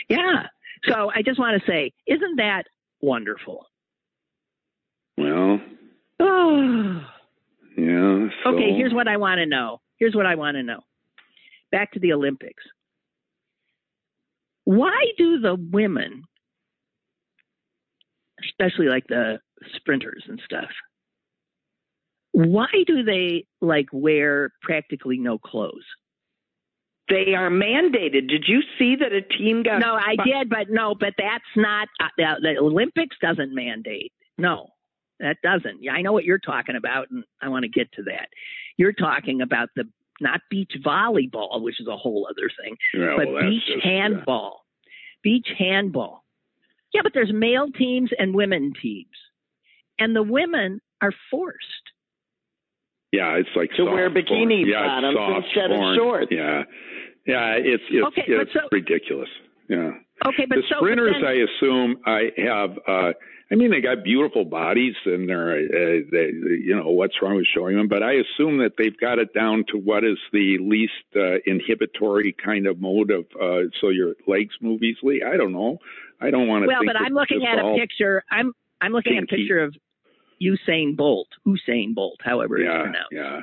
[0.09, 0.46] Yeah.
[0.84, 2.64] So I just want to say, isn't that
[3.03, 3.66] wonderful?
[5.18, 5.61] Well,
[6.20, 7.05] Oh.
[7.76, 8.28] yeah.
[8.44, 8.72] So, Okay.
[8.76, 9.80] Here's what I want to know.
[9.98, 10.80] Here's what I want to know.
[11.70, 12.62] Back to the Olympics.
[14.64, 16.22] Why do the women,
[18.44, 19.40] especially like the
[19.76, 20.70] sprinters and stuff,
[22.32, 25.84] why do they like wear practically no clothes?
[27.09, 28.28] They are mandated.
[28.28, 29.80] Did you see that a team got?
[29.80, 34.12] No, I did, but no, but that's not uh, the, the Olympics doesn't mandate.
[34.38, 34.68] No,
[35.20, 35.82] that doesn't.
[35.82, 38.28] Yeah, I know what you're talking about, and I want to get to that.
[38.76, 39.84] You're talking about the
[40.20, 44.61] not beach volleyball, which is a whole other thing, Yeah, but well, beach just- handball.
[45.22, 46.24] Beach handball.
[46.94, 49.16] Yeah, but there's male teams and women teams,
[49.98, 51.91] and the women are forced.
[53.13, 54.49] Yeah, it's like To wear soft porn.
[54.49, 56.29] bikini yeah, bottoms soft instead of shorts.
[56.33, 56.63] Yeah,
[57.27, 59.29] yeah, it's it's, Okay, it's so- ridiculous.
[59.69, 59.93] Yeah,
[60.27, 62.79] Okay, but the so but sprinters, then- I assume, I have.
[62.89, 63.13] uh
[63.51, 66.31] I mean, they got beautiful bodies, and they're, uh, they,
[66.65, 67.87] you know, what's wrong with showing them?
[67.87, 72.33] But I assume that they've got it down to what is the least uh, inhibitory
[72.43, 75.23] kind of mode of, uh so your legs move easily.
[75.23, 75.79] I don't know.
[76.19, 76.69] I don't want to.
[76.69, 78.25] well, but I'm looking at a picture.
[78.31, 79.75] I'm I'm looking at a picture of
[80.43, 83.09] Usain Bolt, Usain Bolt, however it's Yeah, pronounced.
[83.12, 83.40] yeah.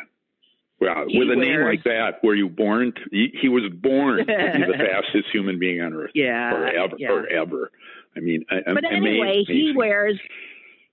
[0.82, 2.94] Well, He with a name like that, were you born?
[2.94, 6.96] To, he, he was born to be the fastest human being on earth Yeah, forever.
[6.98, 7.08] yeah.
[7.10, 7.72] Forever.
[8.16, 10.18] I mean, But ama- anyway, he wears.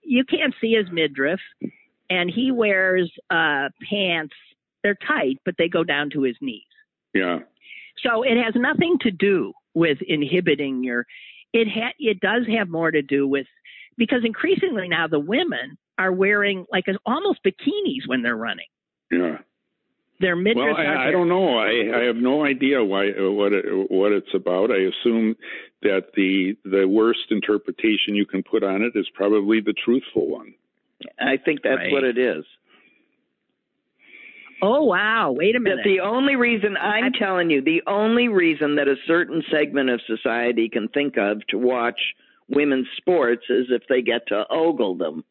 [0.03, 1.41] You can't see his midriff,
[2.11, 4.35] and he wears uh, pants.
[4.83, 6.63] They're tight, but they go down to his knees.
[7.15, 7.41] Yeah,
[8.05, 11.07] So it has nothing to do with inhibiting your.
[11.53, 13.47] It ha- it does have more to do with
[13.97, 18.67] because increasingly now the women are wearing like almost bikinis when they're running.
[19.11, 19.39] yeah.
[20.19, 20.77] Their midriff.
[20.79, 21.59] Well, I, I don't know.
[21.59, 24.71] I, I have no idea why uh, what it, what it's about.
[24.71, 25.37] I assume
[25.83, 30.55] that the the worst interpretation you can put on it is probably the truthful one.
[31.21, 31.93] I think that's Right.
[31.93, 32.47] what it is.
[34.63, 35.33] Oh wow!
[35.37, 35.85] Wait a That minute.
[35.85, 40.71] the only reason I'm telling you, the only reason that a certain segment of society
[40.71, 42.01] can think of to watch
[42.49, 45.25] women's sports is if they get to ogle them.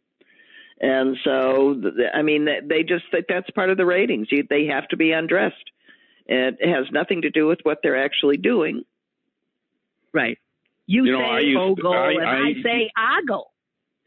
[0.81, 4.27] And so, th- I mean, they- they just think that's part of the ratings.
[4.31, 5.71] You, they have to be undressed.
[6.27, 8.83] It has nothing to do with what they're actually doing.
[10.13, 10.37] right.
[10.87, 13.51] You, You know, say I used to- ogle, I- and I, I- say ogle.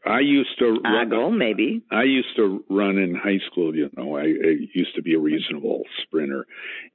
[0.05, 1.11] I used to run.
[1.13, 1.81] Ogle, maybe.
[1.91, 3.75] I used to run in high school.
[3.75, 6.47] You know, I, I used to be a reasonable sprinter,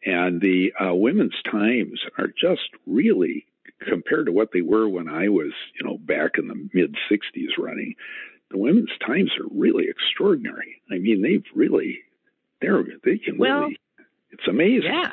[0.06, 3.44] and the uh, women's times are just really
[3.86, 7.58] compared to what they were when I was, you know, back in the mid '60s
[7.58, 7.94] running.
[8.50, 10.80] The women's times are really extraordinary.
[10.90, 11.98] I mean, they've really,
[12.60, 13.78] they're they can Well, really.
[14.30, 14.92] It's amazing.
[14.92, 15.12] Yeah.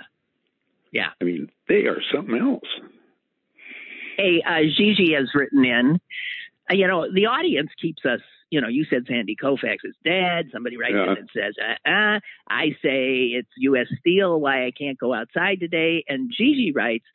[0.92, 1.10] Yeah.
[1.20, 2.68] I mean, they are something else.
[4.18, 6.00] Hey, uh, Gigi has written in.
[6.70, 8.20] Uh, you know, the audience keeps us.
[8.50, 10.50] You know, you said Sandy Koufax is dead.
[10.52, 11.12] Somebody writes Yeah.
[11.14, 12.20] in and says, uh, uh,
[12.50, 13.88] "I say it's U.S.
[14.00, 14.40] Steel.
[14.42, 17.06] Why I can't go outside today?" And Gigi writes,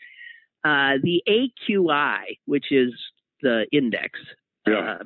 [0.65, 2.95] uh, "The AQI, which is
[3.43, 4.19] the index,
[4.67, 5.03] Yeah.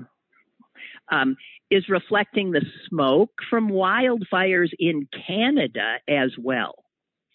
[1.11, 1.37] Um,
[1.71, 6.75] is reflecting the smoke from wildfires in Canada as well."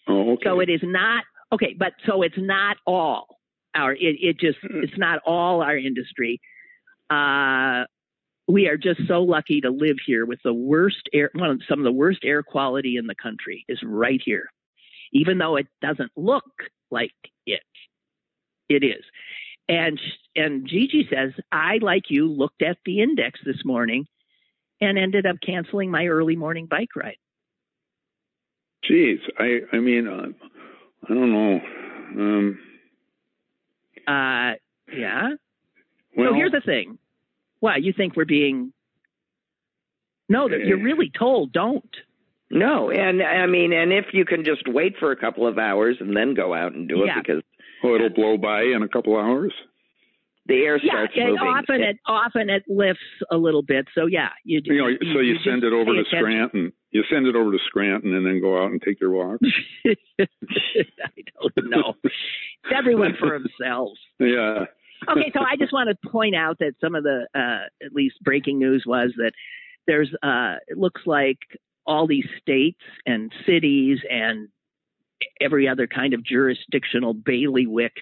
[0.08, 0.44] Oh, okay.
[0.44, 3.38] So it is not okay, but so it's not all
[3.74, 3.92] our.
[3.92, 4.84] It, it just Mm.
[4.84, 6.40] it's not all our industry.
[7.10, 7.84] Uh,
[8.48, 11.30] we are just so lucky to live here with the worst air.
[11.34, 14.46] One of some of the worst air quality in the country is right here,
[15.12, 16.44] even though it doesn't look
[16.90, 17.12] like
[17.46, 17.62] it.
[18.68, 19.04] It is.
[19.68, 20.00] And
[20.36, 24.06] and Gigi says, I like you looked at the index this morning
[24.80, 27.16] and ended up canceling my early morning bike ride.
[28.84, 30.28] Geez, I I mean, uh,
[31.08, 31.60] I don't know.
[32.16, 32.58] Um,
[34.06, 34.54] uh,
[34.92, 35.30] yeah.
[36.16, 36.98] well, so here's the thing.
[37.60, 38.72] What you think we're being?
[40.28, 41.88] No, that you're really told don't.
[42.50, 45.96] No, and I mean, and if you can just wait for a couple of hours
[45.98, 47.20] and then go out and do it Yeah.
[47.20, 47.42] because
[47.82, 49.52] oh, it'll blow by in a couple of hours.
[50.48, 51.46] The air Yeah, starts and moving.
[51.48, 53.86] often it often it lifts a little bit.
[53.94, 54.74] So yeah, you do.
[54.74, 56.18] You know, so you, just send it over pay to attention.
[56.20, 56.72] Scranton.
[56.92, 59.40] You send it over to Scranton and then go out and take your walk.
[59.86, 60.26] I
[61.54, 61.94] don't know.
[62.04, 62.14] It's
[62.74, 63.98] everyone for themselves.
[64.18, 64.64] Yeah.
[65.10, 68.16] Okay, so I just want to point out that some of the uh, at least
[68.22, 69.32] breaking news was that
[69.86, 71.38] there's uh, it looks like
[71.86, 74.48] all these states and cities and
[75.40, 77.92] every other kind of jurisdictional bailiwick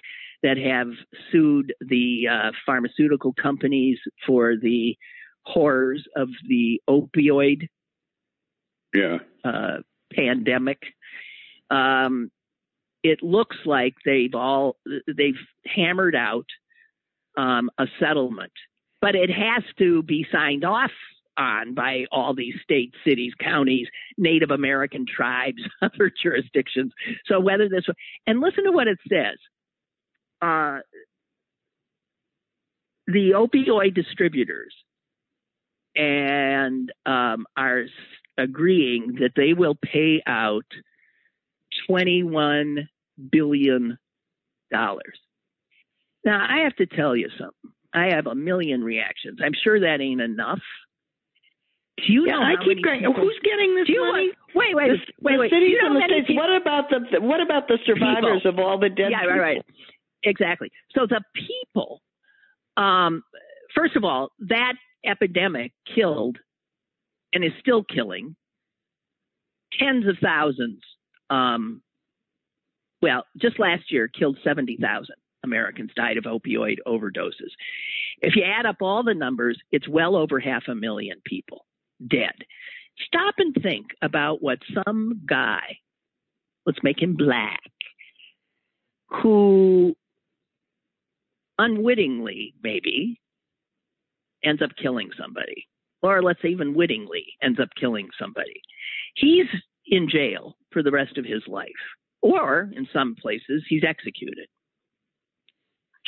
[0.45, 0.89] that have
[1.31, 4.95] sued the uh, pharmaceutical companies for the
[5.41, 7.67] horrors of the opioid
[8.93, 9.17] Yeah.
[9.43, 9.77] uh,
[10.13, 10.83] pandemic.
[11.71, 12.29] Um,
[13.01, 14.77] it looks like they've all
[15.07, 15.33] they've
[15.65, 16.45] hammered out
[17.35, 18.53] um, a settlement,
[19.01, 20.91] but it has to be signed off
[21.37, 26.93] on by all these states, cities, counties, Native American tribes, other jurisdictions.
[27.25, 27.85] So whether this
[28.27, 29.39] and listen to what it says.
[30.45, 30.79] Uh,
[33.07, 34.73] the opioid distributors
[35.95, 37.83] and um, are
[38.37, 40.65] agreeing that they will pay out
[41.89, 42.87] $21
[43.31, 43.97] billion.
[44.71, 44.87] Now,
[46.27, 47.71] I have to tell you something.
[47.93, 49.39] I have a million reactions.
[49.43, 50.59] I'm sure that ain't enough.
[52.05, 52.99] Do you yeah, know I keep going.
[52.99, 54.31] people- Who's getting this money?
[54.53, 55.51] wait, wait, the, wait, the wait.
[55.51, 56.27] cities you know and the states.
[56.27, 58.51] people- What about the what about the survivors People.
[58.51, 59.65] of all the dead yeah, right, right.
[60.25, 60.71] Exactly.
[60.93, 62.01] So the people,
[62.77, 63.23] um,
[63.75, 64.73] first of all, that
[65.05, 66.37] epidemic killed
[67.33, 68.35] and is still killing
[69.79, 70.81] tens of thousands.
[71.29, 71.81] Um,
[73.01, 77.51] well, just last year killed 70,000 Americans died of opioid overdoses.
[78.21, 81.65] If you add up all the numbers, it's well over half a million people
[82.05, 82.33] dead.
[83.05, 85.77] Stop and think about what some guy,
[86.65, 87.59] let's make him black,
[89.07, 89.95] who
[91.57, 93.19] unwittingly, maybe,
[94.43, 95.67] ends up killing somebody,
[96.01, 98.61] or let's say even wittingly ends up killing somebody.
[99.15, 99.47] He's
[99.87, 101.69] in jail for the rest of his life,
[102.21, 104.47] or in some places, he's executed.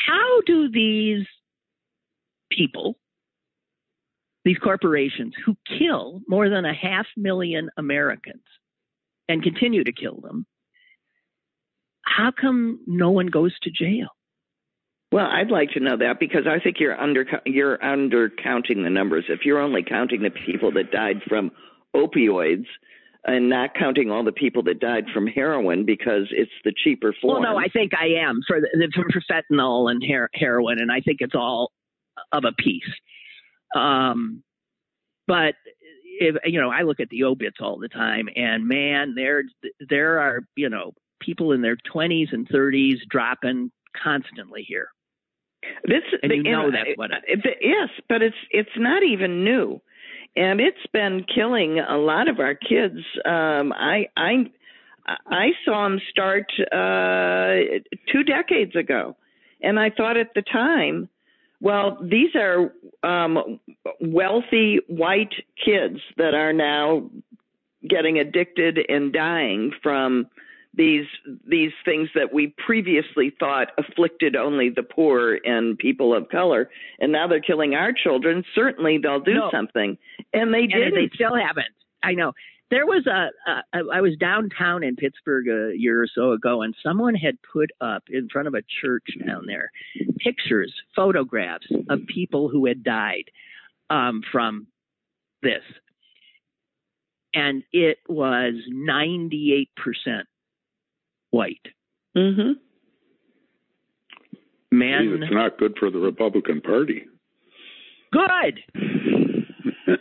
[0.06, 1.26] How do these
[2.52, 2.98] people,
[4.46, 8.44] these corporations who kill more than a half million Americans
[9.28, 10.46] and continue to kill them,
[12.04, 14.08] how come no one goes to jail?
[15.12, 19.26] Well, I'd like to know that because I think you're under you're undercounting the numbers.
[19.30, 21.52] If you're only counting the people that died from
[21.96, 22.66] opioids
[23.26, 27.42] and not counting all the people that died from heroin because it's the cheaper form.
[27.42, 31.02] Well, no, I think I am for the, for, fentanyl and her, heroin, and I
[31.02, 31.72] think it's all
[32.32, 32.84] of a piece.
[33.76, 34.44] Um,
[35.26, 35.56] but
[36.04, 39.44] if you know, I look at the obits all the time, and man, there
[39.90, 44.90] there are you know people in their twenties and thirties dropping constantly here.
[45.84, 49.44] This, And you the- know that's what I- it, yes, but it's it's not even
[49.44, 49.82] new,
[50.36, 53.00] and it's been killing a lot of our kids.
[53.26, 54.50] Um, I I
[55.28, 57.80] I saw them start uh,
[58.12, 59.16] two decades ago,
[59.62, 61.08] and I thought at the time,
[61.62, 63.60] well, these are um,
[64.02, 67.10] wealthy white kids that are now
[67.88, 70.28] getting addicted and dying from
[70.78, 71.08] these
[71.46, 76.70] these things that we previously thought afflicted only the poor and people of color,
[77.00, 78.44] and now they're killing our children.
[78.54, 79.50] Certainly, they'll do no.
[79.52, 79.98] something,
[80.34, 80.94] and they did.
[80.94, 81.68] They still haven't.
[82.04, 82.34] I know.
[82.70, 83.84] There was a, a.
[83.92, 88.04] I was downtown in Pittsburgh a year or so ago, and someone had put up
[88.10, 89.72] in front of a church down there
[90.20, 93.26] pictures, photographs of people who had died
[93.90, 94.68] um, from
[95.42, 95.62] this
[97.34, 99.68] and it was 98%
[101.32, 101.66] white.
[102.16, 102.54] Mm-hmm.
[104.72, 107.06] Man, it's not good for the Republican Party.
[108.12, 108.60] Good.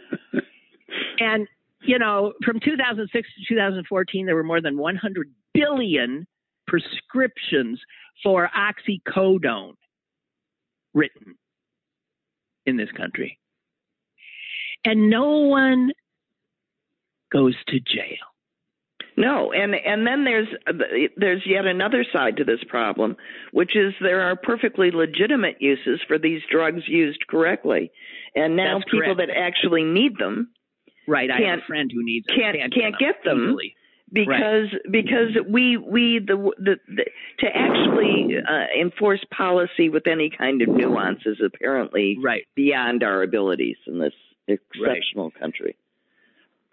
[1.20, 1.46] and
[1.82, 6.26] you know, from 2006 to 2014, there were more than 100 billion
[6.66, 7.80] prescriptions
[8.22, 9.74] for oxycodone
[10.94, 11.36] written
[12.64, 13.38] in this country.
[14.84, 15.92] And no one
[17.32, 18.35] goes to jail.
[19.16, 20.48] No, and and then there's
[21.16, 23.16] there's yet another side to this problem,
[23.52, 27.90] which is there are perfectly legitimate uses for these drugs used correctly,
[28.34, 29.30] and now That's people correct.
[29.34, 30.50] that actually need them
[31.08, 31.30] Right.
[31.30, 32.34] I have a friend who needs it.
[32.38, 33.74] can't can't get them easily.
[34.12, 37.04] because because we we the the, the
[37.38, 42.44] to actually uh, enforce policy with any kind of nuance is apparently Right.
[42.54, 44.14] beyond our abilities in this
[44.48, 45.76] exceptional country.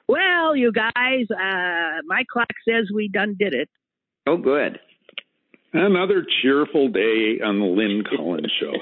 [0.08, 3.70] Well, you guys, uh, my clock says we done did it.
[4.28, 4.80] Oh, good.
[5.74, 8.74] Another cheerful day on the Lynn Cullen show.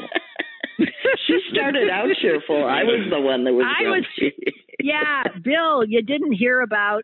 [1.28, 2.66] she started out cheerful.
[2.66, 3.66] I was the one that was.
[3.66, 4.36] I was- grumpy.
[4.84, 7.04] Yeah, Bill, you didn't hear about.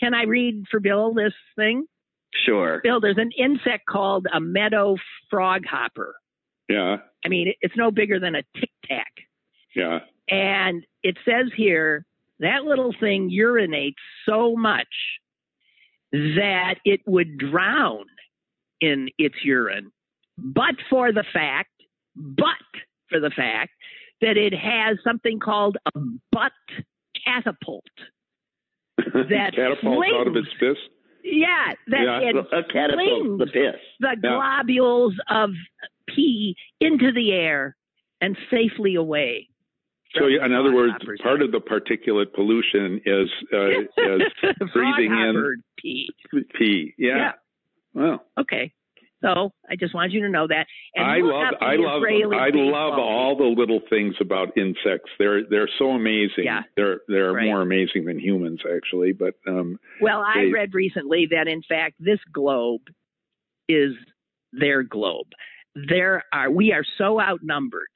[0.00, 1.86] Can I read for Bill this thing?
[2.44, 2.80] sure.
[2.82, 4.96] Bill, there's an insect called a meadow
[5.30, 6.16] frog hopper.
[6.68, 9.12] Yeah, I mean, it's no bigger than a tic tac.
[9.76, 10.00] yeah.
[10.28, 12.04] And it says here
[12.40, 13.94] that little thing urinates
[14.28, 14.86] so much
[16.12, 18.04] that it would drown
[18.80, 19.90] in its urine,
[20.38, 21.70] but for the fact,
[22.14, 22.48] but
[23.08, 23.72] for the fact
[24.20, 26.00] that it has something called a
[26.32, 26.52] butt
[27.24, 27.84] catapult.
[29.14, 30.80] That catapult out of its fist.
[31.22, 32.20] Yeah, that Yeah.
[32.20, 33.80] it A catapult, flings the piss.
[34.00, 34.30] the Yeah.
[34.30, 35.50] globules of
[36.08, 37.76] pee into the air
[38.20, 39.48] and safely away.
[40.14, 43.68] So, in other words, part of the particulate pollution is uh,
[44.12, 46.08] is breathing in pee.
[46.58, 46.94] pee.
[46.98, 47.16] Yeah.
[47.16, 47.32] Yeah.
[47.94, 48.72] Well, Okay.
[49.22, 50.66] So I just wanted you to know that.
[50.94, 55.10] And I love I love Israeli I love all the little things about insects.
[55.18, 56.44] They're they're so amazing.
[56.44, 56.62] Yeah.
[56.76, 57.46] They're they're Right.
[57.46, 61.94] more amazing than humans actually, but um Well, I They- read recently that in fact
[61.98, 62.82] this globe
[63.70, 63.94] is
[64.52, 65.28] their globe.
[65.74, 67.88] There are we are so outnumbered.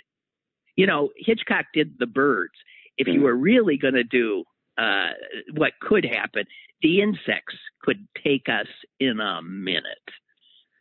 [0.80, 2.54] You know, Hitchcock did the birds.
[2.96, 3.24] If you Mhm.
[3.24, 4.44] were really going to do
[4.78, 5.10] uh,
[5.52, 6.46] what could happen,
[6.80, 8.66] the insects could take us
[8.98, 10.08] in a minute.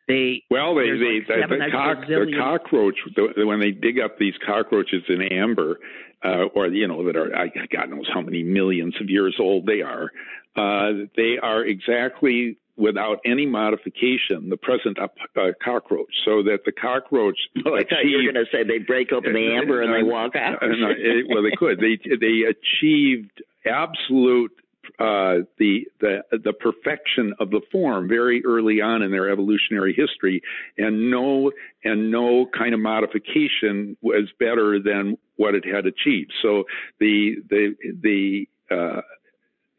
[0.08, 4.38] They well they they like the, cock, the cockroach the, when they dig up these
[4.38, 5.82] cockroaches in amber
[6.24, 9.66] uh, or you know that are I, God knows how many millions of years old
[9.66, 10.10] they are
[10.56, 15.08] uh, they are exactly without any modification the present uh,
[15.40, 19.12] uh, cockroach so that the cockroach I thought you were going to say they break
[19.12, 20.60] open the amber and they walk out.
[20.62, 21.80] No, it- well, they could.
[21.80, 24.52] They they achieved absolute
[24.98, 30.42] uh, the the the perfection of the form very early on in their evolutionary history,
[30.78, 31.52] and no
[31.84, 36.34] and no kind of modification was better than what it had achieved.
[36.42, 36.64] So
[37.00, 39.02] the the the uh,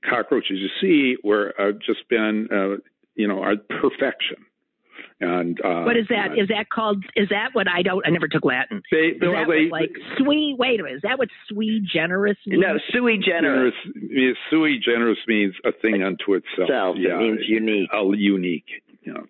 [0.09, 2.77] cockroaches you see were uh, just been uh,
[3.15, 4.45] you know are perfection.
[5.23, 6.31] And uh, what is that?
[6.31, 7.05] uh, Is that called?
[7.15, 8.03] Is that what I don't?
[8.07, 8.81] I never took Latin.
[8.91, 10.55] they, Is well, that they, what, like sui?
[10.59, 10.97] Wait a minute.
[10.97, 12.63] Is that what sui generis means?
[12.67, 13.75] No, sui generis.
[13.85, 14.37] generous.
[14.49, 16.69] Sui generis means a thing unto itself.
[16.71, 16.97] Self.
[16.97, 17.91] It means unique.
[17.93, 18.83] A unique.
[19.03, 19.27] You know.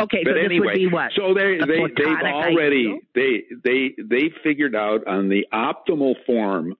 [0.00, 1.10] Okay, But so this anyway, would be what?
[1.16, 2.98] so they A they they've already ideal?
[3.16, 6.74] they they they figured out on the optimal form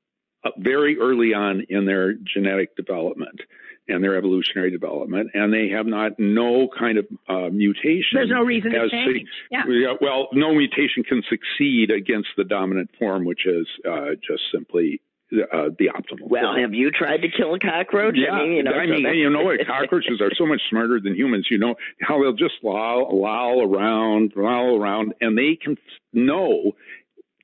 [0.44, 3.40] uh, very early on in their genetic development
[3.88, 8.14] and their evolutionary development, and they have not no kind of uh, mutation.
[8.14, 9.28] There's no reason to has change.
[9.50, 9.62] Yeah.
[9.68, 15.00] Yeah, well, no mutation can succeed against the dominant form, which is uh, just simply
[15.32, 16.60] uh, the optimal Well, form.
[16.60, 18.14] have you tried to kill a cockroach?
[18.16, 19.58] Yeah, I mean, you know, I so mean, that- you know what?
[19.66, 21.48] Cockroaches are so much smarter than humans.
[21.50, 25.76] You know how they'll just loll, loll around, loll around, and they can
[26.12, 26.72] know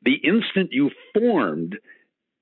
[0.04, 1.76] the instant you formed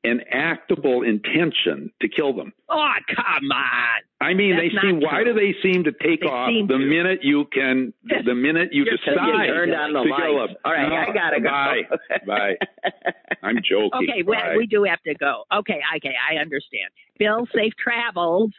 [0.05, 2.53] an actable intention to kill them.
[2.69, 4.01] Oh, come on.
[4.21, 4.99] I mean, That's they seem.
[5.01, 6.79] not Why do they seem to take They off the to.
[6.79, 7.93] minute you can?
[8.25, 10.57] The minute you You're decide you turned on the to kill them.
[10.65, 11.49] All right, No, I gotta go.
[11.49, 11.83] Bye.
[12.27, 12.55] Bye.
[13.43, 14.09] I'm joking.
[14.09, 15.45] Okay, we, we do have to go.
[15.53, 16.91] Okay, okay, I understand.
[17.19, 18.51] Bill, safe travels.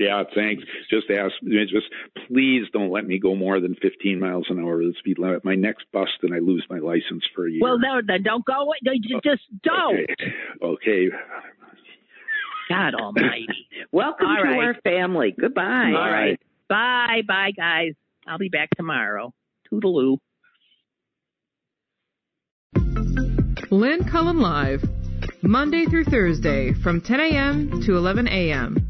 [0.00, 0.64] Yeah, thanks.
[0.88, 1.86] Just ask, just
[2.26, 5.44] please don't let me go more than 15 miles an hour the speed limit.
[5.44, 7.60] My next bust and I lose my license for a year.
[7.60, 8.62] Well, no, then don't go.
[8.62, 8.78] away.
[8.82, 9.98] No, you Just don't.
[10.00, 10.32] Okay.
[10.62, 11.08] okay.
[12.70, 13.46] God Almighty.
[13.92, 14.58] Welcome All to right.
[14.58, 15.34] our family.
[15.38, 15.92] Goodbye.
[15.94, 16.40] All right.
[16.70, 17.92] Bye, bye, guys.
[18.26, 19.34] I'll be back tomorrow.
[19.70, 20.16] Toodaloo.
[23.70, 24.82] Lynn Cullen Live,
[25.42, 27.82] Monday through Thursday from 10 a.m.
[27.82, 28.89] to 11 a.m.